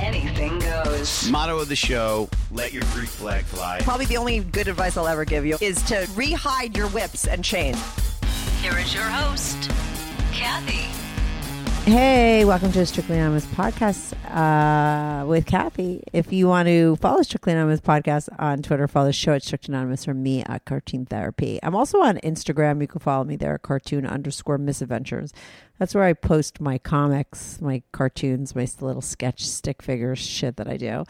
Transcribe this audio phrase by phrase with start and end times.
[0.00, 1.28] anything goes.
[1.30, 3.80] Motto of the show: Let your Greek flag fly.
[3.82, 7.44] Probably the only good advice I'll ever give you is to rehide your whips and
[7.44, 7.78] chains.
[8.60, 9.70] Here is your host,
[10.32, 10.88] Kathy.
[11.90, 16.04] Hey, welcome to a Strictly Anonymous podcast uh, with Kathy.
[16.12, 19.74] If you want to follow Strictly Anonymous podcast on Twitter, follow the show at Strictly
[19.74, 21.58] Anonymous or me at Cartoon Therapy.
[21.62, 22.82] I'm also on Instagram.
[22.82, 25.32] You can follow me there, at cartoon underscore misadventures.
[25.80, 30.68] That's where I post my comics, my cartoons, my little sketch stick figures shit that
[30.68, 31.04] I do.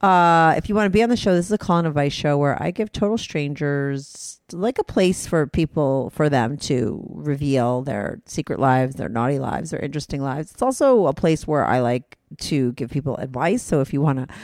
[0.00, 2.12] Uh, if you want to be on the show, this is a call and advice
[2.12, 7.82] show where I give total strangers like a place for people for them to reveal
[7.82, 10.52] their secret lives, their naughty lives, their interesting lives.
[10.52, 13.64] It's also a place where I like to give people advice.
[13.64, 14.34] So if you want to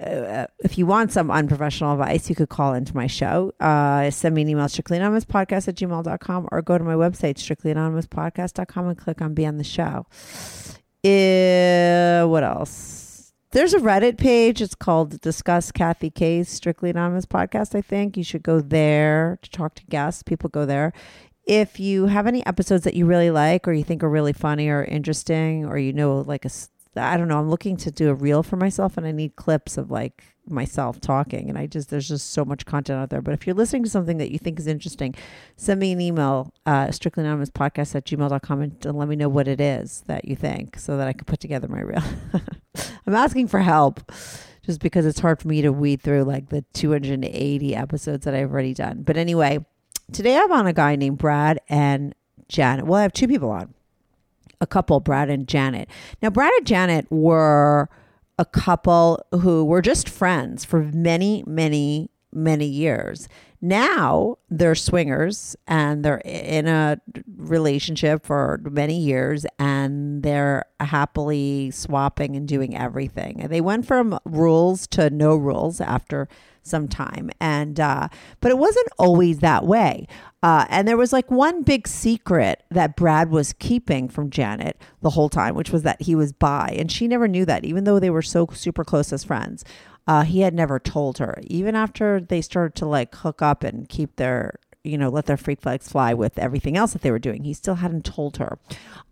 [0.00, 3.52] uh, if you want some unprofessional advice, you could call into my show.
[3.60, 8.98] Uh, send me an email, strictlyanonymouspodcast at gmail.com, or go to my website, strictlyanonymouspodcast.com, and
[8.98, 10.06] click on Be on the Show.
[11.04, 13.32] Uh, what else?
[13.50, 14.60] There's a Reddit page.
[14.60, 18.16] It's called Discuss Kathy K's Strictly Anonymous Podcast, I think.
[18.16, 20.22] You should go there to talk to guests.
[20.22, 20.92] People go there.
[21.46, 24.68] If you have any episodes that you really like or you think are really funny
[24.68, 26.50] or interesting, or you know, like a
[26.96, 27.38] I don't know.
[27.38, 31.00] I'm looking to do a reel for myself, and I need clips of like myself
[31.00, 31.48] talking.
[31.48, 33.20] And I just there's just so much content out there.
[33.20, 35.14] But if you're listening to something that you think is interesting,
[35.56, 39.28] send me an email, uh, strictly anonymous podcast at gmail.com and, and let me know
[39.28, 42.02] what it is that you think, so that I can put together my reel.
[43.06, 44.10] I'm asking for help.
[44.62, 48.52] Just because it's hard for me to weed through like the 280 episodes that I've
[48.52, 49.02] already done.
[49.02, 49.64] But anyway,
[50.12, 52.14] today I'm on a guy named Brad and
[52.48, 52.84] Janet.
[52.84, 53.72] Well, I have two people on
[54.60, 55.88] a couple, Brad and Janet.
[56.22, 57.88] Now, Brad and Janet were
[58.38, 63.28] a couple who were just friends for many, many, many years.
[63.60, 67.00] Now they're swingers and they're in a
[67.36, 73.40] relationship for many years and they're happily swapping and doing everything.
[73.40, 76.28] And they went from rules to no rules after
[76.62, 77.30] some time.
[77.40, 78.08] And, uh,
[78.40, 80.06] but it wasn't always that way.
[80.42, 85.10] Uh, and there was like one big secret that Brad was keeping from Janet the
[85.10, 86.76] whole time, which was that he was bi.
[86.78, 89.64] And she never knew that, even though they were so super close as friends.
[90.08, 93.88] Uh, he had never told her, even after they started to like hook up and
[93.90, 97.18] keep their, you know, let their freak flags fly with everything else that they were
[97.18, 97.44] doing.
[97.44, 98.58] He still hadn't told her.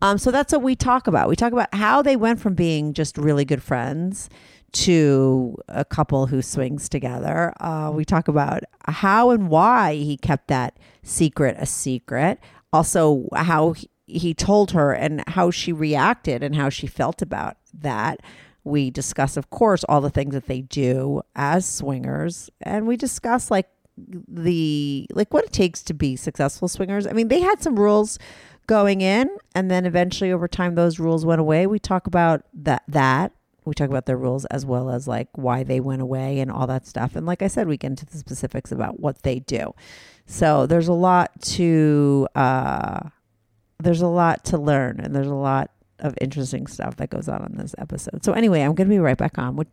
[0.00, 1.28] Um, so that's what we talk about.
[1.28, 4.30] We talk about how they went from being just really good friends
[4.72, 7.52] to a couple who swings together.
[7.60, 12.40] Uh, we talk about how and why he kept that secret a secret.
[12.72, 17.58] Also, how he, he told her and how she reacted and how she felt about
[17.74, 18.20] that.
[18.66, 23.48] We discuss, of course, all the things that they do as swingers, and we discuss
[23.50, 27.06] like the like what it takes to be successful swingers.
[27.06, 28.18] I mean, they had some rules
[28.66, 31.68] going in, and then eventually over time those rules went away.
[31.68, 33.32] We talk about that that
[33.64, 36.66] we talk about their rules as well as like why they went away and all
[36.66, 37.16] that stuff.
[37.16, 39.74] And like I said, we get into the specifics about what they do.
[40.26, 43.10] So there's a lot to uh,
[43.78, 45.70] there's a lot to learn, and there's a lot
[46.00, 48.24] of interesting stuff that goes on in this episode.
[48.24, 49.68] So anyway, I'm going to be right back on with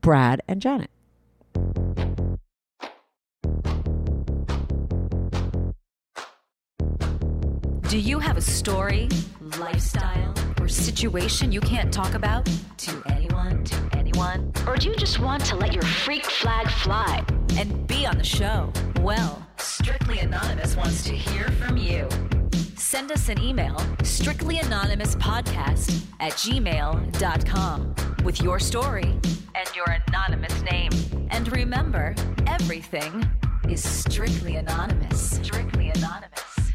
[0.00, 0.90] Brad and Janet.
[7.88, 9.08] Do you have a story,
[9.58, 12.48] lifestyle, or situation you can't talk about
[12.78, 14.50] to anyone, to anyone?
[14.66, 17.22] Or do you just want to let your freak flag fly
[17.58, 18.72] and be on the show?
[19.02, 22.08] Well, Strictly Anonymous wants to hear from you.
[22.82, 27.94] Send us an email, strictlyanonymouspodcast at gmail.com,
[28.24, 29.16] with your story
[29.54, 30.90] and your anonymous name.
[31.30, 32.16] And remember,
[32.48, 33.24] everything
[33.68, 35.36] is strictly anonymous.
[35.36, 36.72] Strictly anonymous.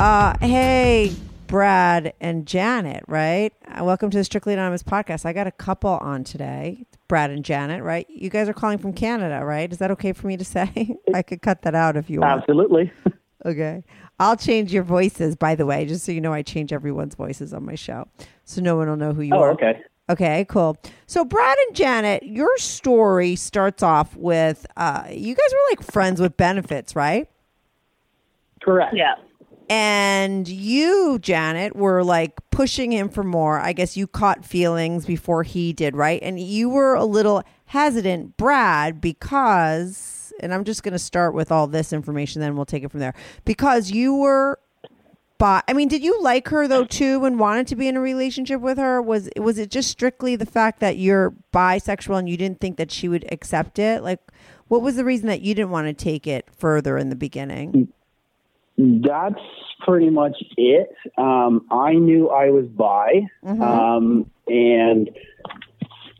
[0.00, 1.14] Uh, hey,
[1.48, 3.52] Brad and Janet, right?
[3.68, 5.26] Uh, welcome to the Strictly Anonymous podcast.
[5.26, 8.06] I got a couple on today, Brad and Janet, right?
[8.08, 9.70] You guys are calling from Canada, right?
[9.70, 10.96] Is that okay for me to say?
[11.14, 12.40] I could cut that out if you want.
[12.40, 12.90] Absolutely.
[13.44, 13.84] Okay.
[14.18, 17.52] I'll change your voices, by the way, just so you know, I change everyone's voices
[17.52, 18.08] on my show.
[18.44, 19.50] So no one will know who you oh, are.
[19.52, 19.82] okay.
[20.08, 20.76] Okay, cool.
[21.06, 26.20] So, Brad and Janet, your story starts off with uh, you guys were like friends
[26.20, 27.28] with benefits, right?
[28.62, 28.94] Correct.
[28.94, 29.14] Yeah.
[29.68, 33.58] And you, Janet, were like pushing him for more.
[33.58, 36.22] I guess you caught feelings before he did, right?
[36.22, 41.50] And you were a little hesitant, Brad, because, and I'm just going to start with
[41.52, 43.14] all this information, then we'll take it from there.
[43.44, 44.58] Because you were
[45.38, 48.00] but I mean, did you like her though too, and wanted to be in a
[48.00, 49.02] relationship with her?
[49.02, 52.90] Was was it just strictly the fact that you're bisexual and you didn't think that
[52.90, 54.02] she would accept it?
[54.02, 54.20] Like,
[54.68, 57.92] what was the reason that you didn't want to take it further in the beginning?
[58.78, 59.40] That's
[59.84, 60.94] pretty much it.
[61.18, 65.10] Um, I knew I was bi, um, and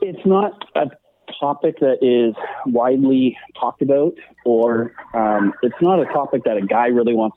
[0.02, 0.90] it's not a
[1.38, 2.34] topic that is
[2.66, 7.36] widely talked about, or um, it's not a topic that a guy really wants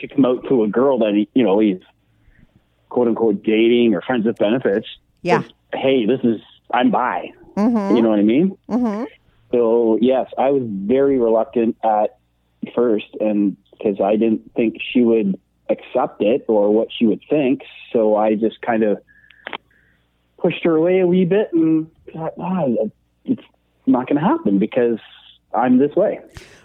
[0.00, 1.80] to come out to a girl that he, you know he's
[2.88, 4.86] quote unquote dating or friends with benefits.
[5.22, 5.42] Yeah.
[5.42, 6.40] Just, hey, this is
[6.70, 7.32] I'm bi.
[7.56, 8.56] You know what I mean?
[8.68, 9.04] Mm-hmm.
[9.52, 12.18] So yes, I was very reluctant at
[12.74, 15.38] first, and because I didn't think she would
[15.68, 17.62] accept it or what she would think,
[17.92, 18.98] so I just kind of
[20.38, 22.66] pushed her away a wee bit and thought, ah,
[23.24, 23.42] it's
[23.86, 24.98] not going to happen because
[25.54, 26.20] I'm this way.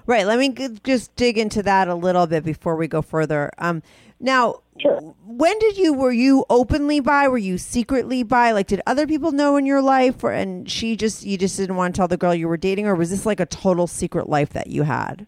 [0.05, 0.25] Right.
[0.25, 3.51] Let me just dig into that a little bit before we go further.
[3.57, 3.83] Um,
[4.19, 4.99] now, Sure.
[5.25, 7.27] when did you were you openly bi?
[7.27, 8.51] Were you secretly bi?
[8.51, 11.75] Like, did other people know in your life, or and she just you just didn't
[11.75, 14.29] want to tell the girl you were dating, or was this like a total secret
[14.29, 15.25] life that you had?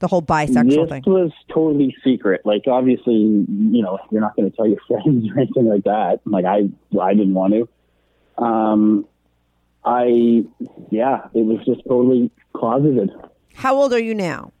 [0.00, 1.02] The whole bisexual this thing.
[1.06, 2.42] was totally secret.
[2.44, 6.20] Like obviously, you know, you're not going to tell your friends or anything like that.
[6.26, 6.68] Like I,
[7.00, 8.42] I didn't want to.
[8.44, 9.06] Um,
[9.84, 10.44] I,
[10.90, 13.10] yeah, it was just totally closeted.
[13.54, 14.52] How old are you now?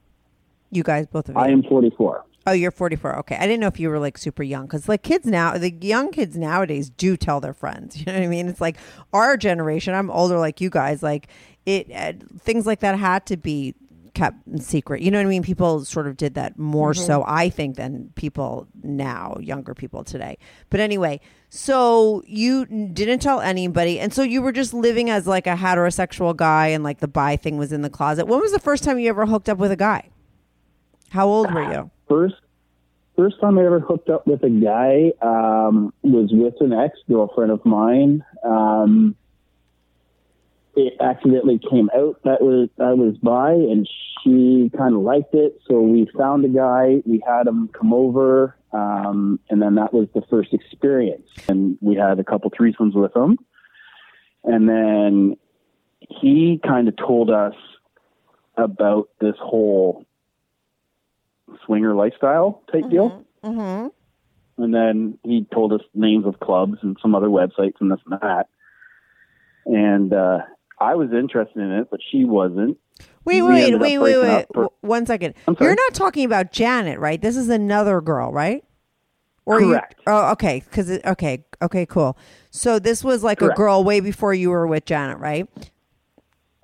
[0.70, 1.40] You guys, both of you.
[1.40, 2.24] I am 44.
[2.46, 3.18] Oh, you're 44.
[3.20, 3.36] Okay.
[3.36, 6.10] I didn't know if you were like super young because like kids now, the young
[6.10, 7.96] kids nowadays do tell their friends.
[8.04, 8.48] You know what I mean?
[8.48, 8.76] It's like
[9.12, 11.28] our generation, I'm older like you guys, like
[11.64, 13.74] it, uh, things like that had to be
[14.14, 15.02] kept in secret.
[15.02, 15.42] You know what I mean?
[15.42, 20.38] People sort of did that more so, I think, than people now, younger people today.
[20.70, 21.20] But anyway,
[21.50, 24.00] so you didn't tell anybody.
[24.00, 27.36] And so you were just living as like a heterosexual guy and like the bi
[27.36, 28.26] thing was in the closet.
[28.26, 30.08] When was the first time you ever hooked up with a guy?
[31.10, 31.90] How old were you?
[32.08, 32.34] First,
[33.16, 37.52] first time I ever hooked up with a guy um, was with an ex girlfriend
[37.52, 38.24] of mine.
[38.44, 39.16] Um,
[40.76, 43.88] it accidentally came out that was I was bi, and
[44.22, 45.60] she kind of liked it.
[45.68, 47.02] So we found a guy.
[47.04, 51.28] We had him come over, um, and then that was the first experience.
[51.48, 53.38] And we had a couple threesomes with him,
[54.44, 55.36] and then
[56.00, 57.54] he kind of told us
[58.56, 60.04] about this whole
[61.64, 63.24] swinger lifestyle type deal.
[63.42, 63.88] Mm-hmm.
[64.62, 68.20] And then he told us names of clubs and some other websites and this and
[68.20, 68.48] that.
[69.66, 70.38] And uh,
[70.80, 72.78] I was interested in it, but she wasn't.
[73.24, 74.28] Wait, We wait, wait, wait, wait.
[74.30, 75.34] up for- One second.
[75.48, 75.68] I'm sorry.
[75.68, 77.20] You're not talking about Janet, right?
[77.20, 78.64] This is another girl, right?
[79.46, 79.94] Or Correct.
[79.98, 80.62] You, oh, okay.
[80.64, 82.16] Because okay, okay, cool.
[82.50, 83.54] So this was like Correct.
[83.54, 85.48] a girl way before you were with Janet, right?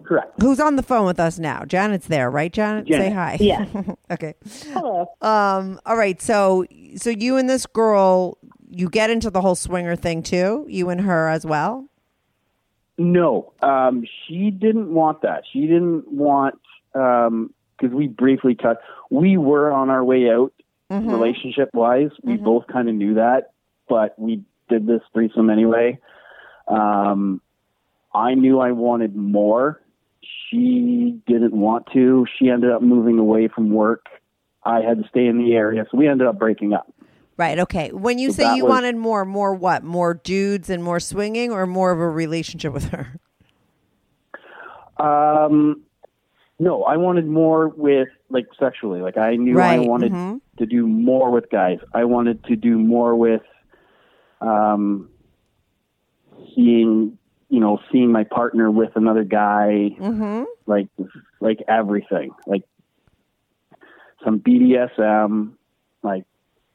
[0.02, 0.32] Correct.
[0.40, 1.64] Who's on the phone with us now?
[1.66, 2.50] Janet's there, right?
[2.52, 3.36] Janet, say hi.
[3.38, 3.66] Yeah.
[4.10, 4.34] okay.
[4.72, 5.06] Hello.
[5.20, 5.78] Um.
[5.84, 6.20] All right.
[6.22, 6.64] So,
[6.96, 8.38] so you and this girl,
[8.70, 10.64] you get into the whole swinger thing too.
[10.68, 11.86] You and her as well.
[13.02, 15.44] No, um, she didn't want that.
[15.50, 16.60] She didn't want
[16.92, 18.82] because we briefly cut.
[19.08, 20.52] We were on our way out,
[20.90, 22.10] relationship wise.
[22.22, 23.52] We both kind of knew that,
[23.88, 25.98] but we did this threesome anyway.
[26.68, 27.40] Um,
[28.12, 29.80] I knew I wanted more.
[30.50, 32.26] She didn't want to.
[32.38, 34.04] She ended up moving away from work.
[34.62, 36.92] I had to stay in the area, so we ended up breaking up.
[37.40, 37.58] Right.
[37.58, 37.88] Okay.
[37.90, 39.82] When you So say you was- wanted more, more what?
[39.82, 43.18] More dudes and more swinging, or more of a relationship with her?
[44.98, 45.80] Um,
[46.58, 49.00] no, I wanted more with like sexually.
[49.00, 50.40] Like I knew I Right, wanted mhm.
[50.58, 51.78] to do more with guys.
[51.94, 53.40] I wanted to do more with,
[54.42, 55.08] um,
[56.54, 57.16] seeing
[57.48, 59.96] you know seeing my partner with another guy.
[59.98, 60.42] Mm-hmm.
[60.66, 60.88] Like
[61.40, 62.32] like everything.
[62.46, 62.64] Like
[64.22, 65.52] some BDSM.
[66.02, 66.24] Like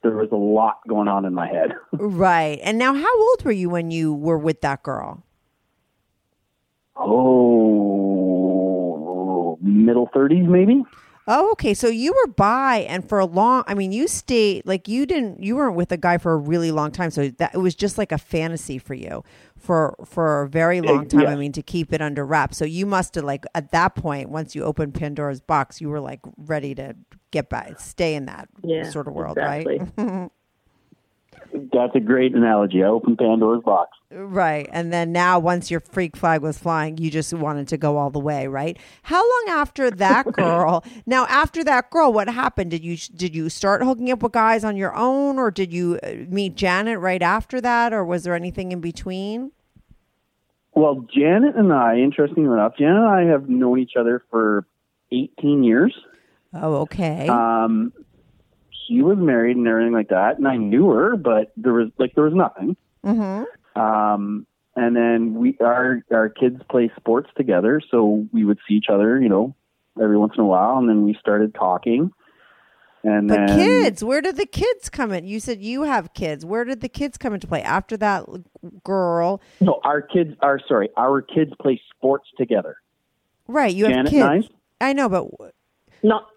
[0.05, 1.73] there was a lot going on in my head.
[1.97, 2.59] Right.
[2.61, 5.23] And now, how old were you when you were with that girl?
[6.97, 7.97] oh,
[9.61, 10.83] middle thirties maybe.
[11.27, 11.73] Oh, okay.
[11.73, 15.41] So you were bi, and for a long, I mean, you stayed like you didn't,
[15.41, 17.09] you weren't with a guy for a really long time.
[17.09, 19.23] So that it was just like a fantasy for you
[19.57, 21.25] for for a very eh, long time.
[21.27, 22.57] I mean, to keep it under wraps.
[22.57, 25.99] So you must have like at that point, once you opened Pandora's box, you were
[25.99, 26.95] like ready to
[27.35, 29.79] get by, stay in that Yeah, sort of world, exactly.
[29.97, 30.31] right?
[31.73, 32.83] That's a great analogy.
[32.83, 33.91] I opened Pandora's box.
[34.11, 34.67] Right.
[34.71, 38.09] And then now, once your freak flag was flying, you just wanted to go all
[38.09, 38.77] the way, right?
[39.03, 40.83] How long after that girl?
[41.05, 42.71] now, after that girl, what happened?
[42.71, 45.99] Did you did you start hooking up with guys on your own, or did you
[46.03, 49.51] uh, meet Janet right after that, or was there anything in between?
[50.73, 54.65] Well, Janet and I, interestingly enough, Janet and I have known each other for
[55.11, 55.95] 18 years.
[56.55, 57.27] Oh, okay.
[57.27, 57.93] Um,
[58.87, 62.15] she was married and everything like that, and I knew her, but there was like
[62.15, 62.77] there was nothing.
[63.03, 63.79] mm-hmm.
[63.79, 68.87] Um, and then we our our kids play sports together, so we would see each
[68.89, 69.55] other, you know,
[70.01, 72.11] every once in a while, and then we started talking.
[73.03, 75.25] And But then kids, where did the kids come in?
[75.27, 76.43] You said you have kids.
[76.43, 78.25] Where did the kids come into play after that
[78.83, 79.41] girl?
[79.61, 82.77] no, our kids are sorry, our kids play sports together.
[83.47, 84.53] Right, you have Janet and kids.
[84.81, 85.53] I know, but
[86.03, 86.27] Not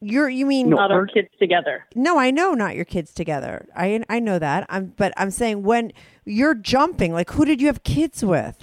[0.00, 0.76] you're you mean No.
[0.76, 1.86] not our kids together.
[1.94, 3.66] No, I know not your kids together.
[3.76, 4.66] I I know that.
[4.68, 5.92] I'm but I'm saying when
[6.24, 8.56] you're jumping, like who did you have kids with?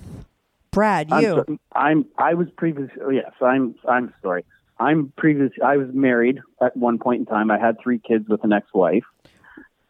[0.72, 1.60] Brad, I'm, you.
[1.74, 2.90] I'm I was previous.
[3.04, 4.46] oh, Yes, I'm I'm sorry.
[4.80, 5.52] I'm previous.
[5.64, 7.50] I was married at one point in time.
[7.50, 9.04] I had three kids with an ex-wife.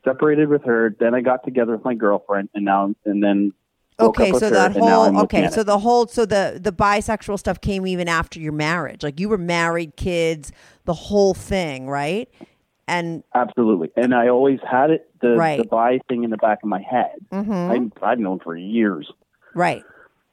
[0.06, 0.96] Separated with her.
[0.98, 3.54] Then I got together with my girlfriend, and now and then.
[4.00, 7.60] Okay, so her, that and whole okay, so the whole so the the bisexual stuff
[7.62, 9.02] came even after your marriage.
[9.02, 10.52] Like you were married, kids,
[10.86, 12.30] the whole thing, right?
[12.88, 13.92] And absolutely.
[13.96, 15.58] And I always had it the Right.
[15.58, 17.16] the bi thing in the back of my head.
[17.32, 19.12] mhm, I I'd known for years,
[19.56, 19.84] right.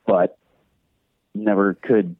[0.07, 0.37] but
[1.35, 2.15] never could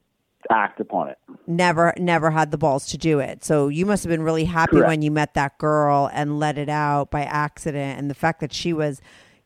[0.49, 1.17] act upon it.
[1.45, 3.43] Never never had the balls to do it.
[3.43, 4.87] So you must have been really happy Correct.
[4.87, 8.51] when you met that girl and let it out by accident and the fact that
[8.51, 8.99] she was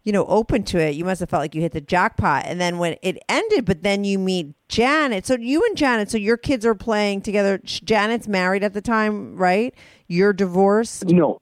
[0.04, 2.44] you know, open to it, you must have felt like you hit the jackpot.
[2.46, 5.26] And then when it ended, but then you meet Janet.
[5.26, 7.60] So you and Janet, so your kids are playing together.
[7.64, 9.74] Janet's married at the time, right?
[10.08, 11.06] You're divorced.
[11.06, 11.40] No,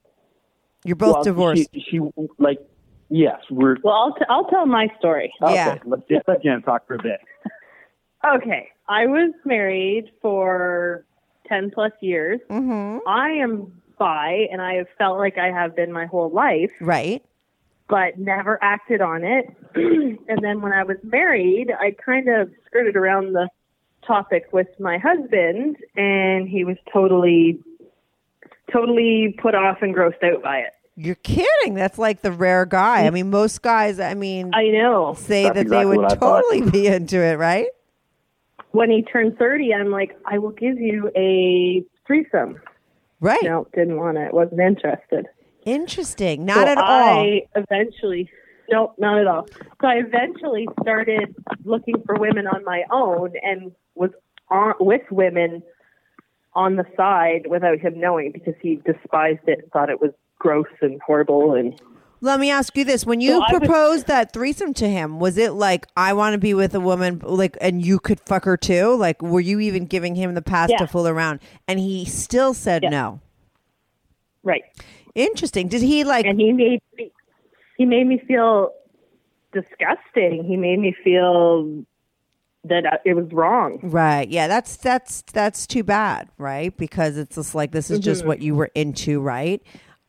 [0.84, 1.70] You're both well, divorced.
[1.74, 2.00] She, she
[2.40, 2.60] like
[3.10, 5.32] yes, we're Well, I'll, t- I'll tell my story.
[5.42, 5.54] okay.
[5.54, 5.78] Yeah.
[5.86, 7.20] Let's just let Jan talk for a bit.
[8.26, 8.70] Okay.
[8.90, 11.06] I was married for
[11.48, 12.40] 10 plus years.
[12.50, 13.08] mm-hmm.
[13.08, 17.24] I am bi, and I have felt like I have been my whole life, Right.
[17.90, 19.46] But never acted on it.
[19.76, 23.50] and then when I was married, I kind of skirted around the
[24.06, 27.60] topic with my husband, and he was totally,
[28.72, 30.74] totally put off and grossed out by it.
[30.96, 31.76] You're kidding.
[31.76, 33.06] That's like the rare guy.
[33.06, 35.14] I mean, most guys, I mean, I know.
[35.16, 36.42] say That's that exactly they would what I thought.
[36.42, 37.68] totally be into it, right?
[38.72, 42.60] When he turned 30, I'm like, I will give you a threesome.
[43.20, 43.42] Right.
[43.44, 44.34] No, didn't want it.
[44.34, 45.28] Wasn't interested.
[45.68, 46.46] Interesting.
[46.46, 46.86] Not So at all.
[47.20, 48.30] I eventually,
[48.70, 49.48] no, not at all.
[49.82, 54.12] So I eventually started looking for women on my own and was
[54.50, 55.62] on, with women
[56.54, 60.68] on the side without him knowing because he despised it and thought it was gross
[60.82, 61.80] and horrible and
[62.22, 65.20] Let me ask you this: When you So I was- proposed that threesome to him,
[65.20, 68.46] was it like I want to be with a woman, like, and you could fuck
[68.46, 68.96] her too?
[68.96, 70.78] Like, were you even giving him the pass Yeah.
[70.78, 71.42] to fool around?
[71.68, 72.90] And he still said Yeah.
[72.90, 73.20] no.
[74.44, 74.64] right.
[75.18, 75.68] Interesting.
[75.68, 76.26] Did he like?
[76.26, 77.12] And he made me,
[77.78, 78.72] he made me feel
[79.52, 80.44] disgusting.
[80.48, 81.84] He made me feel
[82.64, 83.80] that uh, it was wrong.
[83.82, 84.28] Right.
[84.30, 84.48] Yeah.
[84.48, 86.76] That's that's that's too bad, right?
[86.78, 88.28] Because it's just like this is just Mm-hmm.
[88.28, 89.62] what you were into, right?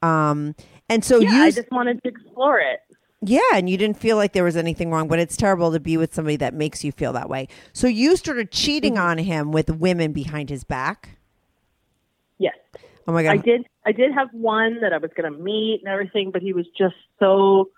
[0.02, 0.54] Um.
[0.90, 2.80] And so Yeah, you, I just wanted to explore it.
[3.20, 5.96] yeah, and you didn't feel like there was anything wrong, but it's terrible to be
[5.98, 7.48] with somebody that makes you feel that way.
[7.74, 9.02] So you started cheating Mm-hmm.
[9.02, 11.18] on him with women behind his back.
[12.38, 12.54] Yes.
[13.06, 13.32] Oh my god!
[13.32, 13.66] I did.
[13.88, 16.66] I did have one that I was going to meet and everything, but he was
[16.76, 17.70] just so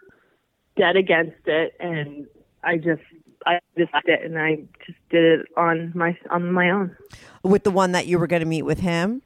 [0.77, 2.27] dead against it, and
[2.65, 3.03] I just,
[3.47, 6.97] I just did it, and I just did it on my on my own.
[7.45, 9.23] with the one that you were going to meet with him.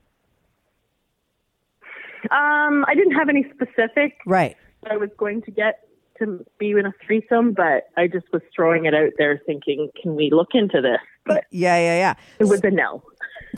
[2.30, 4.18] Um, I didn't have any specific.
[4.26, 4.54] Right.
[4.90, 5.88] I was going to get
[6.18, 10.16] to be in a threesome, but I just was throwing it out there, thinking, can
[10.16, 11.00] we look into this?
[11.24, 12.14] But Yeah, yeah, yeah.
[12.38, 13.02] it was a no.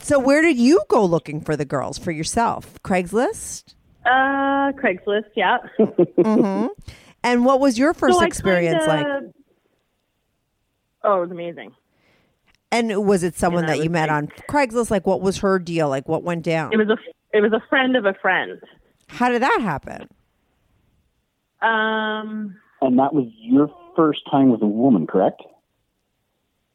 [0.01, 2.81] So where did you go looking for the girls for yourself?
[2.83, 3.75] Craigslist?
[4.05, 5.59] Uh, Craigslist, yeah.
[5.79, 6.67] Mm-hmm.
[7.25, 9.05] And what was your first So experience like?
[9.07, 9.33] kinda-
[11.03, 11.73] Oh, it was amazing.
[12.73, 14.91] And was it someone And that you met like- on Craigslist?
[14.91, 15.89] Like what was her deal?
[15.89, 16.73] Like what went down?
[16.73, 16.97] It was a
[17.37, 18.61] it was a friend of a friend.
[19.09, 20.09] How did that happen?
[21.63, 25.43] Um, And that was your first time with a woman, correct?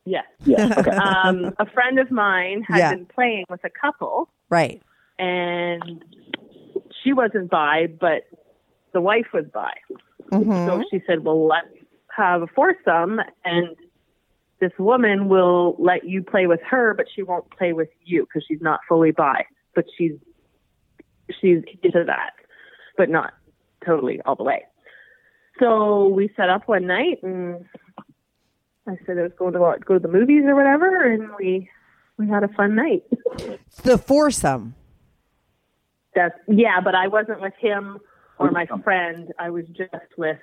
[0.06, 0.26] Yes.
[0.46, 0.74] Yeah.
[0.78, 0.92] Okay.
[0.98, 2.96] Um, a friend of mine had Yeah.
[2.96, 4.82] been playing with a couple, Right.
[5.20, 6.04] and
[7.04, 8.24] she wasn't bi, but
[8.94, 9.72] the wife was bi.
[10.32, 10.52] Mm-hmm.
[10.68, 11.68] So she said, "Well, let's
[12.16, 13.76] have a foursome, and
[14.60, 18.44] this woman will let you play with her, but she won't play with you because
[18.48, 20.14] she's not fully bi, but she's
[21.40, 22.32] she's into that,
[22.98, 23.34] but not
[23.86, 24.66] totally all the way."
[25.60, 27.64] so we set up one night, and
[28.88, 31.70] I said I was going to go, go to the movies or whatever, and we
[32.18, 33.04] we had a fun night.
[33.84, 34.76] The foursome.
[36.14, 38.00] That's yeah, but I wasn't with him
[38.38, 39.32] or my friend.
[39.40, 40.38] I was just with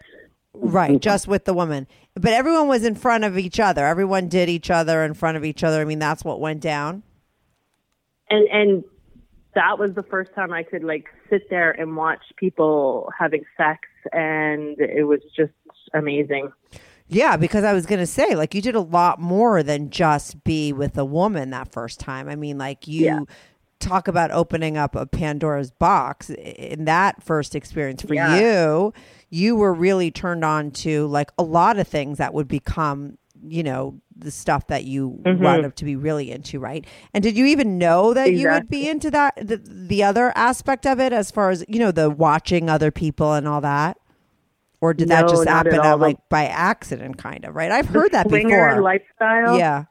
[0.55, 0.99] Right, mm-hmm.
[0.99, 1.87] just with the woman.
[2.15, 3.87] But everyone was in front of each other.
[3.87, 5.81] Everyone did each other in front of each other.
[5.81, 7.03] I mean, that's what went down.
[8.31, 8.85] and and
[9.55, 13.81] that was the first time I could like sit there and watch people having sex,
[14.13, 15.53] and it was just
[15.95, 16.51] amazing.
[17.09, 20.45] Yeah, because I was going to say, like, you did a lot more than just
[20.45, 22.29] be with a woman that first time.
[22.29, 23.21] I mean, like, you Yeah.
[23.81, 28.39] talk about opening up a Pandora's box in that first experience for Yeah.
[28.39, 28.93] you.
[29.31, 33.63] You were really turned on to, like, a lot of things that would become, you
[33.63, 35.43] know, the stuff that you Mm-hmm.
[35.45, 36.85] wound up to be really into, right?
[37.15, 40.85] And did you even know that you would be into that, the, the other aspect
[40.87, 43.97] of it, as far as, you know, the watching other people and all that?
[44.81, 47.73] Or did that No, just happen uh, out like by accident, kind of, right?
[47.73, 48.81] I've heard that before.
[48.81, 49.85] lifestyle yeah,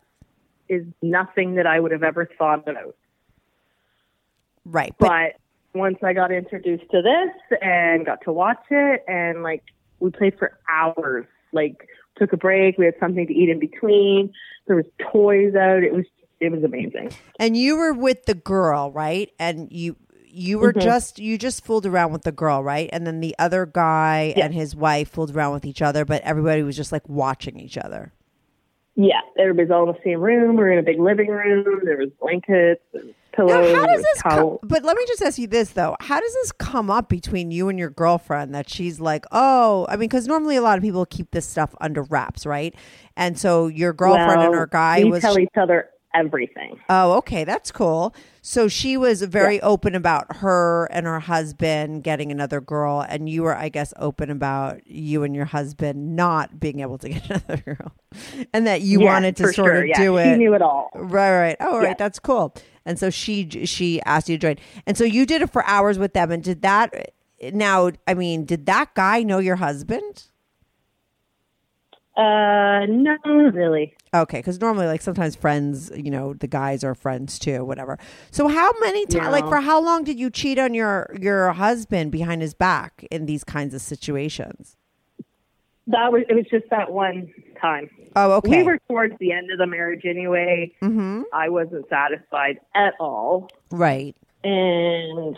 [0.69, 2.95] is nothing that I would have ever thought about.
[4.65, 4.93] right.
[4.97, 5.07] But,
[5.73, 9.63] But once I got introduced to this and got to watch it, and like
[9.99, 14.33] we played for hours, like took a break, we had something to eat in between.
[14.67, 15.83] There was toys out.
[15.83, 16.05] It was
[16.39, 17.11] it was amazing.
[17.39, 19.31] and you were with the girl, right?
[19.39, 19.95] And you
[20.37, 20.81] you were Mm-hmm.
[20.81, 22.89] just you just fooled around with the girl, right?
[22.93, 26.63] And then the other guy and his wife fooled around with each other, but everybody
[26.63, 28.13] was just like watching each other.
[28.95, 30.55] Yeah, everybody's all in the same room.
[30.55, 31.81] We're in a big living room.
[31.83, 33.71] There was blankets and pillows.
[33.71, 34.21] Now, how does this?
[34.63, 37.69] But let me just ask you this though: How does this come up between you
[37.69, 41.05] and your girlfriend that she's like, "Oh, I mean," because normally a lot of people
[41.05, 42.73] keep this stuff under wraps, right?
[43.15, 45.21] And so your girlfriend and her guy we was.
[45.21, 46.79] tell each other everything.
[46.89, 48.13] Oh, okay, that's cool.
[48.41, 53.43] So she was very open about her and her husband getting another girl, and you
[53.43, 57.57] were, I guess, open about you and your husband not being able to get another
[57.65, 57.91] girl,
[58.53, 59.81] and that you Yeah, wanted to sort sure.
[59.81, 60.37] of yeah, do She it.
[60.37, 60.89] knew it all.
[60.95, 61.57] Right, right.
[61.59, 61.97] Oh, right.
[61.97, 62.53] That's cool.
[62.85, 64.55] And so she she asked you to join,
[64.85, 66.31] and so you did it for hours with them.
[66.31, 67.11] And did that
[67.53, 67.91] now?
[68.07, 70.23] I mean, did that guy know your husband?
[72.17, 73.15] Uh, no,
[73.53, 73.93] really.
[74.13, 77.99] Okay, because normally, like sometimes friends, you know, the guys are friends too, whatever.
[78.31, 82.11] So, how many times, like, for how long did you cheat on your your husband
[82.11, 84.75] behind his back in these kinds of situations?
[85.85, 86.33] That was it.
[86.33, 87.89] Was just that one time.
[88.15, 88.57] Oh, okay.
[88.57, 90.73] We were towards the end of the marriage anyway.
[90.81, 91.21] mm-hmm.
[91.31, 94.15] I wasn't satisfied at all, Right.
[94.43, 95.37] and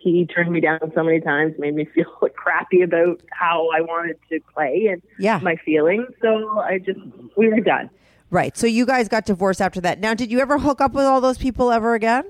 [0.00, 3.80] he turned me down so many times, made me feel like crappy about how I
[3.82, 5.38] wanted to play and Yeah.
[5.42, 6.06] my feelings.
[6.22, 6.98] So I just
[7.36, 7.90] we were done.
[8.30, 8.56] Right.
[8.56, 10.00] So you guys got divorced after that.
[10.00, 12.24] Now, did you ever hook up with all those people ever again?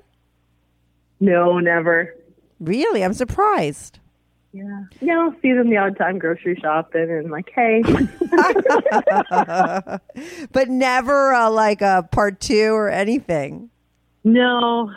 [1.21, 2.15] No, never.
[2.59, 3.05] Really?
[3.05, 3.99] I'm surprised.
[4.53, 4.83] Yeah.
[5.01, 7.83] You know, see them the odd time grocery shopping and like, hey,
[10.53, 13.71] but never uh, like a part two or anything.
[14.25, 14.91] no.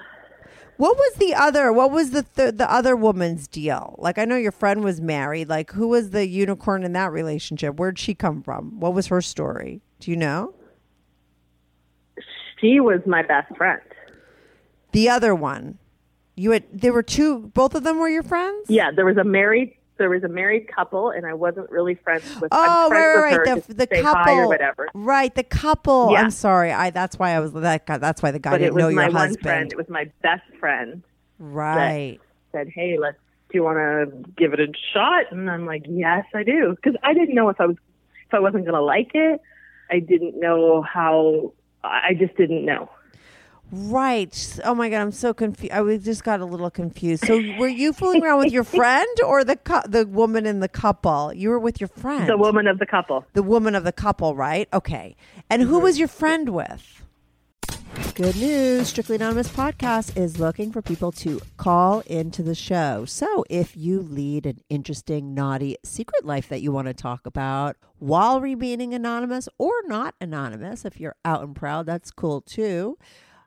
[0.77, 1.71] What was the other?
[1.71, 3.95] What was the th- the other woman's deal?
[3.99, 5.47] Like, I know your friend was married.
[5.49, 7.75] Like, who was the unicorn in that relationship?
[7.75, 8.79] Where'd she come from?
[8.79, 9.81] What was her story?
[9.99, 10.53] Do you know?
[12.59, 13.81] She was my best friend.
[14.93, 15.77] The other one,
[16.35, 16.63] you had.
[16.71, 17.51] There were two.
[17.53, 18.67] Both of them were your friends.
[18.69, 22.23] Yeah, there was a married there was a married couple and I wasn't really friends
[22.41, 23.67] with Oh, friends right, right.
[23.67, 24.89] The, the couple, or whatever.
[24.93, 25.33] right?
[25.33, 26.11] The couple.
[26.11, 26.21] Yeah.
[26.21, 26.71] I'm sorry.
[26.71, 26.89] I.
[26.89, 27.85] That's why I was that.
[27.85, 29.41] guy- That's why the guy But didn't know your husband.
[29.41, 29.71] friend.
[29.71, 31.03] It was my best friend.
[31.39, 32.19] right.
[32.51, 33.17] Said, "Hey, let's.
[33.49, 36.99] Do you want to give it a shot?" And I'm like, "Yes, I do," because
[37.03, 37.77] I didn't know if I was
[38.27, 39.41] if I wasn't going to like it.
[39.91, 41.53] I didn't know how.
[41.83, 42.89] I just didn't know.
[43.75, 44.59] Right.
[44.63, 45.73] Oh my god, I'm so confused.
[45.73, 47.25] I was just got a little confused.
[47.25, 50.67] So, were you fooling around with your friend or the cou- the woman in the
[50.67, 51.33] couple?
[51.33, 52.29] You were with your friend.
[52.29, 53.25] The woman of the couple.
[53.33, 54.69] The woman of the couple, right?
[54.73, 55.15] Okay.
[55.49, 55.85] And who mm-hmm.
[55.85, 57.03] was your friend with?
[58.13, 58.89] Good news.
[58.89, 63.05] Strictly Anonymous podcast is looking for people to call into the show.
[63.05, 67.75] So if you lead an interesting, naughty secret life that you want to talk about
[67.97, 72.99] while remaining anonymous or not anonymous, if you're out and proud, that's cool too.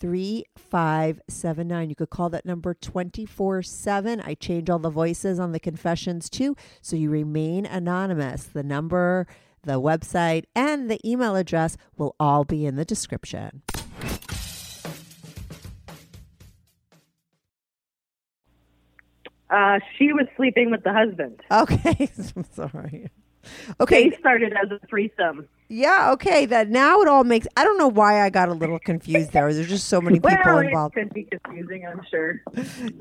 [0.00, 1.90] 3579.
[1.90, 4.20] You could call that number 24 7.
[4.20, 8.44] I change all the voices on the confessions too, so you remain anonymous.
[8.44, 9.26] The number,
[9.62, 13.62] the website, and the email address will all be in the description.
[19.50, 21.40] Uh, she was sleeping with the husband.
[21.50, 23.10] Okay, I'm sorry.
[23.80, 25.48] Okay, They started as a threesome.
[25.68, 26.44] yeah, okay.
[26.46, 27.46] That now it all makes.
[27.56, 29.52] I don't know why I got a little confused there.
[29.52, 30.96] There's just so many people well, involved.
[30.96, 32.42] it could be confusing, I'm sure.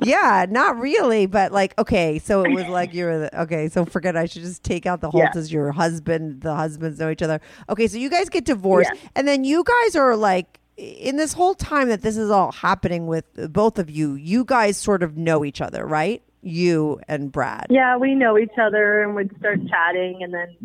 [0.01, 3.67] Yeah, not really, but like, okay, so it was like you're the, okay.
[3.69, 4.15] So forget.
[4.15, 5.31] I should just take out the whole Yeah.
[5.35, 6.41] as your husband.
[6.41, 7.41] The husbands know each other.
[7.69, 11.53] Okay, so you guys get divorced, and then you guys are like in this whole
[11.55, 14.13] time that this is all happening with both of you.
[14.13, 16.23] You guys sort of know each other, right?
[16.41, 17.67] You and Brad.
[17.69, 20.23] Yeah, we know each other and we'd start chatting.
[20.23, 20.55] And then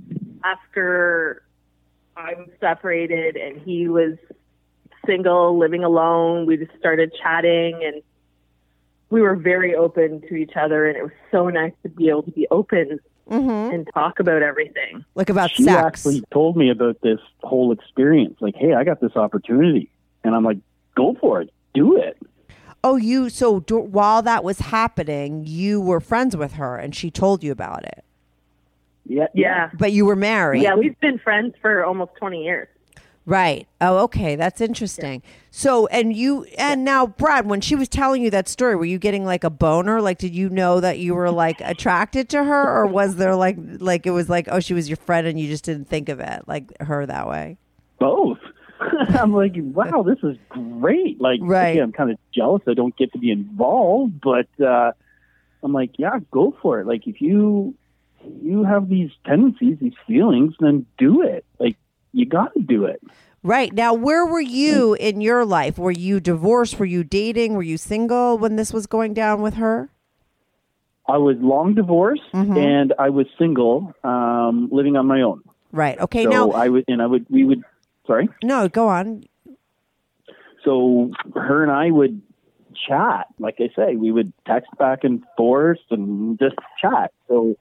[0.45, 1.43] after
[2.17, 4.17] I was separated and he was
[5.07, 8.03] single, living alone, we just started chatting and
[9.11, 10.87] we were very open to each other.
[10.87, 13.75] And it was so nice to be able to be open mm-hmm.
[13.75, 15.05] and talk about everything.
[15.15, 15.77] Like about she sex.
[15.77, 18.37] actually told me about this whole experience.
[18.41, 19.91] Like, hey, I got this opportunity,
[20.23, 20.59] and I'm like,
[20.97, 22.19] go for it, do it.
[22.85, 27.11] Oh, you so d- while that was happening, you were friends with her, and she
[27.11, 28.05] told you about it.
[29.07, 29.71] Yeah, Yeah.
[29.73, 30.63] But you were married.
[30.63, 32.69] Yeah, we've been friends for almost 20 years.
[33.27, 33.67] Right.
[33.81, 34.37] Oh, okay.
[34.37, 35.23] That's interesting.
[35.51, 38.99] So, and you, and now, Brad, when she was telling you that story, were you
[38.99, 40.03] getting like a boner?
[40.03, 43.57] Like, did you know that you were like attracted to her, or was there like,
[43.79, 46.21] like it was like, oh, she was your friend, and you just didn't think of
[46.21, 47.57] it like her that way?
[47.99, 48.39] both.
[49.21, 51.21] I'm like, wow, this is great.
[51.21, 51.79] Like, Right.
[51.81, 54.93] I'm kind of jealous I don't get to be involved, but uh,
[55.63, 56.87] I'm like, yeah, go for it.
[56.87, 57.75] Like, if you
[58.43, 61.45] you have these tendencies, these feelings, then do it.
[61.59, 61.77] Like,
[62.13, 63.03] you got to do it.
[63.43, 63.71] Right.
[63.73, 65.77] Now, where were you in your life?
[65.77, 66.79] Were you divorced?
[66.79, 67.53] Were you dating?
[67.55, 69.91] Were you single when this was going down with her?
[71.07, 72.57] I was long divorced Mm-hmm.
[72.57, 75.43] and I was single, um, living on my own.
[75.71, 76.01] Right.
[76.01, 76.25] Okay.
[76.25, 77.63] so now, I would, and I would, we would.
[78.07, 78.29] Sorry.
[78.43, 79.25] no, go on.
[80.65, 82.21] So her and I would
[82.89, 83.27] chat.
[83.39, 87.13] Like I say, we would text back and forth and just chat.
[87.29, 87.57] So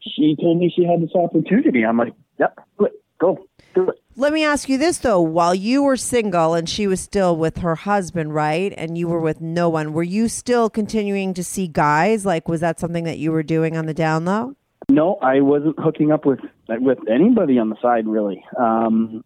[0.00, 1.84] she told me she had this opportunity.
[1.84, 2.92] I'm like, yep, do it.
[3.18, 4.00] Go, do it.
[4.14, 7.58] Let me ask you this though: while you were single and she was still with
[7.58, 11.66] her husband, right, and you were with no one, were you still continuing to see
[11.66, 12.24] guys?
[12.24, 14.54] Like, was that something that you were doing on the down low?
[14.98, 18.44] No, I wasn't hooking up with with anybody on the side really.
[18.58, 19.24] Um,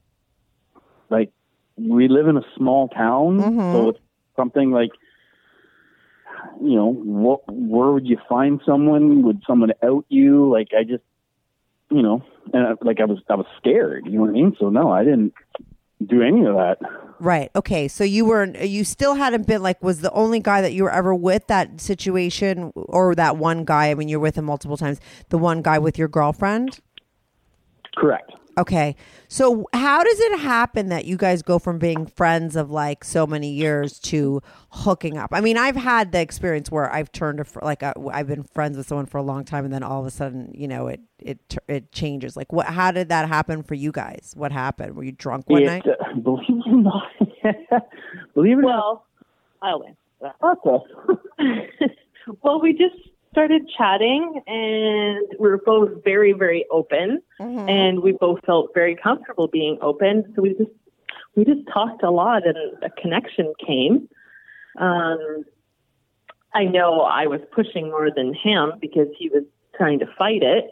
[1.08, 1.30] like
[1.76, 3.40] we live in a small town,
[3.72, 3.98] so it's
[4.36, 4.90] something like
[6.60, 9.22] you know, what, where would you find someone?
[9.22, 10.52] Would someone out you?
[10.52, 11.04] Like I just,
[11.90, 14.04] you know, and I, like I was I was scared.
[14.04, 14.54] You know what I mean?
[14.60, 15.32] So no, I didn't
[16.08, 16.78] do any of that.
[17.18, 17.50] Right.
[17.54, 17.86] Okay.
[17.86, 20.90] So you were you still hadn't been like was the only guy that you were
[20.90, 23.90] ever with that situation or that one guy?
[23.90, 25.00] I mean, you're with him multiple times.
[25.28, 26.80] The one guy with your girlfriend.
[27.96, 28.32] Correct.
[28.58, 28.96] Okay.
[29.28, 33.26] So how does it happen that you guys go from being friends of like so
[33.26, 35.30] many years to hooking up?
[35.32, 38.76] I mean, I've had the experience where I've turned a fr- like I've been friends
[38.76, 41.00] with someone for a long time and then all of a sudden, you know, it
[41.18, 42.36] it it changes.
[42.36, 44.34] Like what how did that happen for you guys?
[44.36, 44.96] What happened?
[44.96, 45.86] Were you drunk one It, night?
[45.86, 47.02] uh, believe it or not,
[48.34, 49.06] believe it or Well,
[49.62, 50.36] I'll answer that.
[50.42, 51.96] okay.
[52.42, 52.96] well, we just
[53.32, 59.48] started chatting and we were both very, very open and we both felt very comfortable
[59.48, 60.32] being open.
[60.36, 60.70] So we just,
[61.34, 64.08] we just talked a lot and a connection came.
[64.78, 65.44] Um,
[66.54, 69.44] I know I was pushing more than him because he was
[69.76, 70.70] trying to fight it.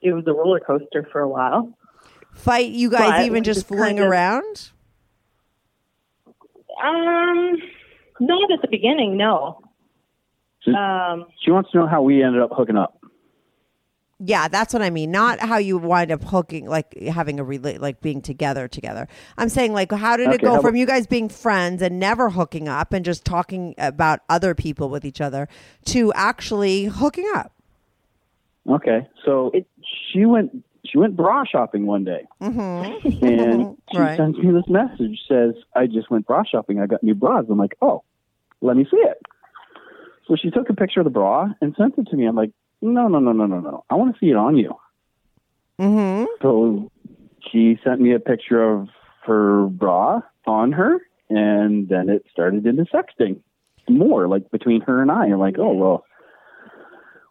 [0.00, 1.76] It was a roller coaster for a while.
[2.34, 4.70] Fight you guys But even just just fooling kind of- around?
[6.82, 7.56] Um,
[8.20, 9.60] not at the beginning, no.
[10.62, 12.96] So- Um, She wants to know how we ended up hooking up.
[14.22, 15.10] Yeah, that's what I mean.
[15.10, 19.08] Not how you wind up hooking, like having a relate, like being together together.
[19.38, 22.28] I'm saying, like, how did it Okay, go from you guys being friends and never
[22.28, 25.48] hooking up and just talking about other people with each other
[25.86, 27.52] to actually hooking up?
[28.68, 29.52] Okay, so
[30.12, 33.24] she went she went bra shopping one day, Mm-hmm.
[33.26, 34.16] and she Right.
[34.18, 36.78] sends me this message says, "I just went bra shopping.
[36.78, 38.02] I got new bras." I'm like, "Oh,
[38.60, 39.22] let me see it."
[40.30, 42.24] So she took a picture of the bra and sent it to me.
[42.24, 43.84] I'm like, "No, no, no, no, no, no.
[43.90, 44.76] I want to see it on you."
[45.80, 46.26] Mm-hmm.
[46.40, 46.88] So
[47.50, 48.88] she sent me a picture of
[49.26, 53.40] her bra on her, and then it started into sexting
[53.88, 55.24] more, like between her and I.
[55.24, 56.04] I'm like, oh well,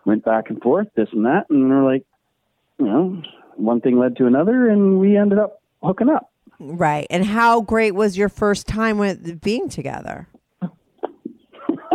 [0.06, 2.06] went back and forth, this and that, and we're like,
[2.80, 3.22] you know,
[3.56, 6.34] one thing led to another, and we ended up hooking up.
[6.60, 7.08] Right.
[7.10, 10.28] And how great was your first time with being together?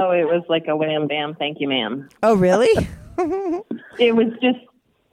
[0.08, 2.08] Oh, it was like a wham bam, thank you, ma'am.
[2.22, 2.88] Oh, really?
[3.96, 4.58] It was just,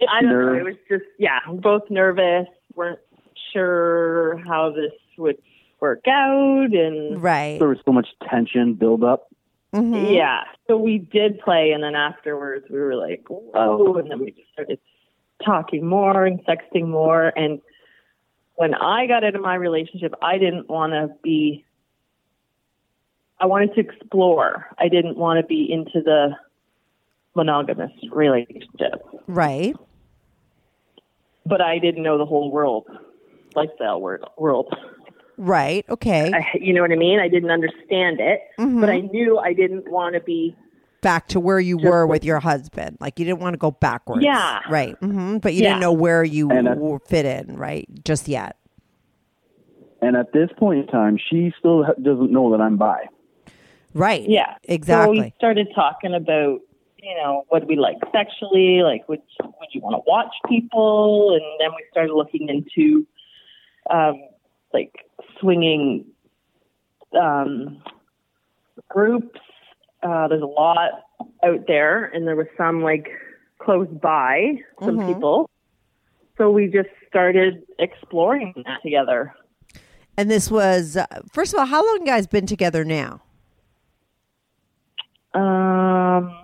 [0.10, 2.99] I don't know, it was just, yeah, both nervous, weren't
[3.54, 5.38] sure how this would
[5.80, 7.60] work out, and right.
[7.60, 9.27] There was so much tension build up.
[9.73, 10.13] Mm-hmm.
[10.13, 10.41] Yeah.
[10.67, 13.97] So we did play, and then afterwards we were like, whoa.
[13.97, 14.80] And then we just started
[15.45, 17.32] talking more and sexting more.
[17.36, 17.62] And
[18.56, 21.65] when I got out of my relationship, I didn't want to be,
[23.41, 24.67] I wanted to explore.
[24.77, 26.36] I didn't want to be into the
[27.36, 29.75] monogamous relationship, Right.
[31.45, 32.86] but I didn't know the whole world,
[33.56, 34.30] lifestyle world.
[34.38, 34.75] world.
[35.38, 35.86] Right.
[35.89, 36.32] Okay.
[36.34, 37.19] I, you know what I mean?
[37.19, 38.80] I didn't understand it, Mm-hmm.
[38.80, 40.56] but I knew I didn't want to be
[41.01, 42.97] Back to where you were with your husband.
[43.01, 44.23] Like you didn't want to go backwards.
[44.23, 44.60] Yeah.
[44.69, 44.95] Right.
[44.99, 45.69] hmm But you Yeah.
[45.69, 47.88] didn't know where you And, uh, fit in, right?
[48.06, 48.56] Just yet.
[49.99, 53.06] And at this point in time, she still doesn't know that I'm bi.
[53.93, 54.27] Right.
[54.27, 54.56] Yeah.
[54.63, 55.17] Exactly.
[55.17, 56.60] So we started talking about,
[56.97, 61.43] you know, what we like sexually, like would would you want to watch people, and
[61.60, 63.06] then we started looking into,
[63.89, 64.21] um,
[64.73, 64.93] like
[65.39, 66.06] swinging,
[67.19, 67.82] um,
[68.89, 69.39] groups.
[70.04, 70.91] Uh, there's a lot
[71.43, 73.10] out there, and there was some like
[73.60, 75.49] close by, some people.
[76.38, 79.34] So we just started exploring that together.
[80.17, 83.21] and this was uh, first of all, how long you guys been together now?
[85.33, 86.35] Um,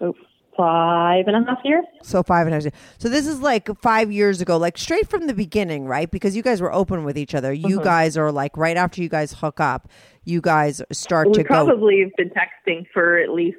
[0.00, 0.16] about
[0.56, 1.84] five and a half years.
[2.02, 2.64] So five and a half.
[2.64, 2.74] years.
[2.98, 6.10] So this is like five years ago, like straight from the beginning, right?
[6.10, 7.52] Because you guys were open with each other.
[7.52, 9.88] You guys are like right after you guys hook up,
[10.24, 11.48] you guys start we to go.
[11.48, 13.56] probably have been texting for at least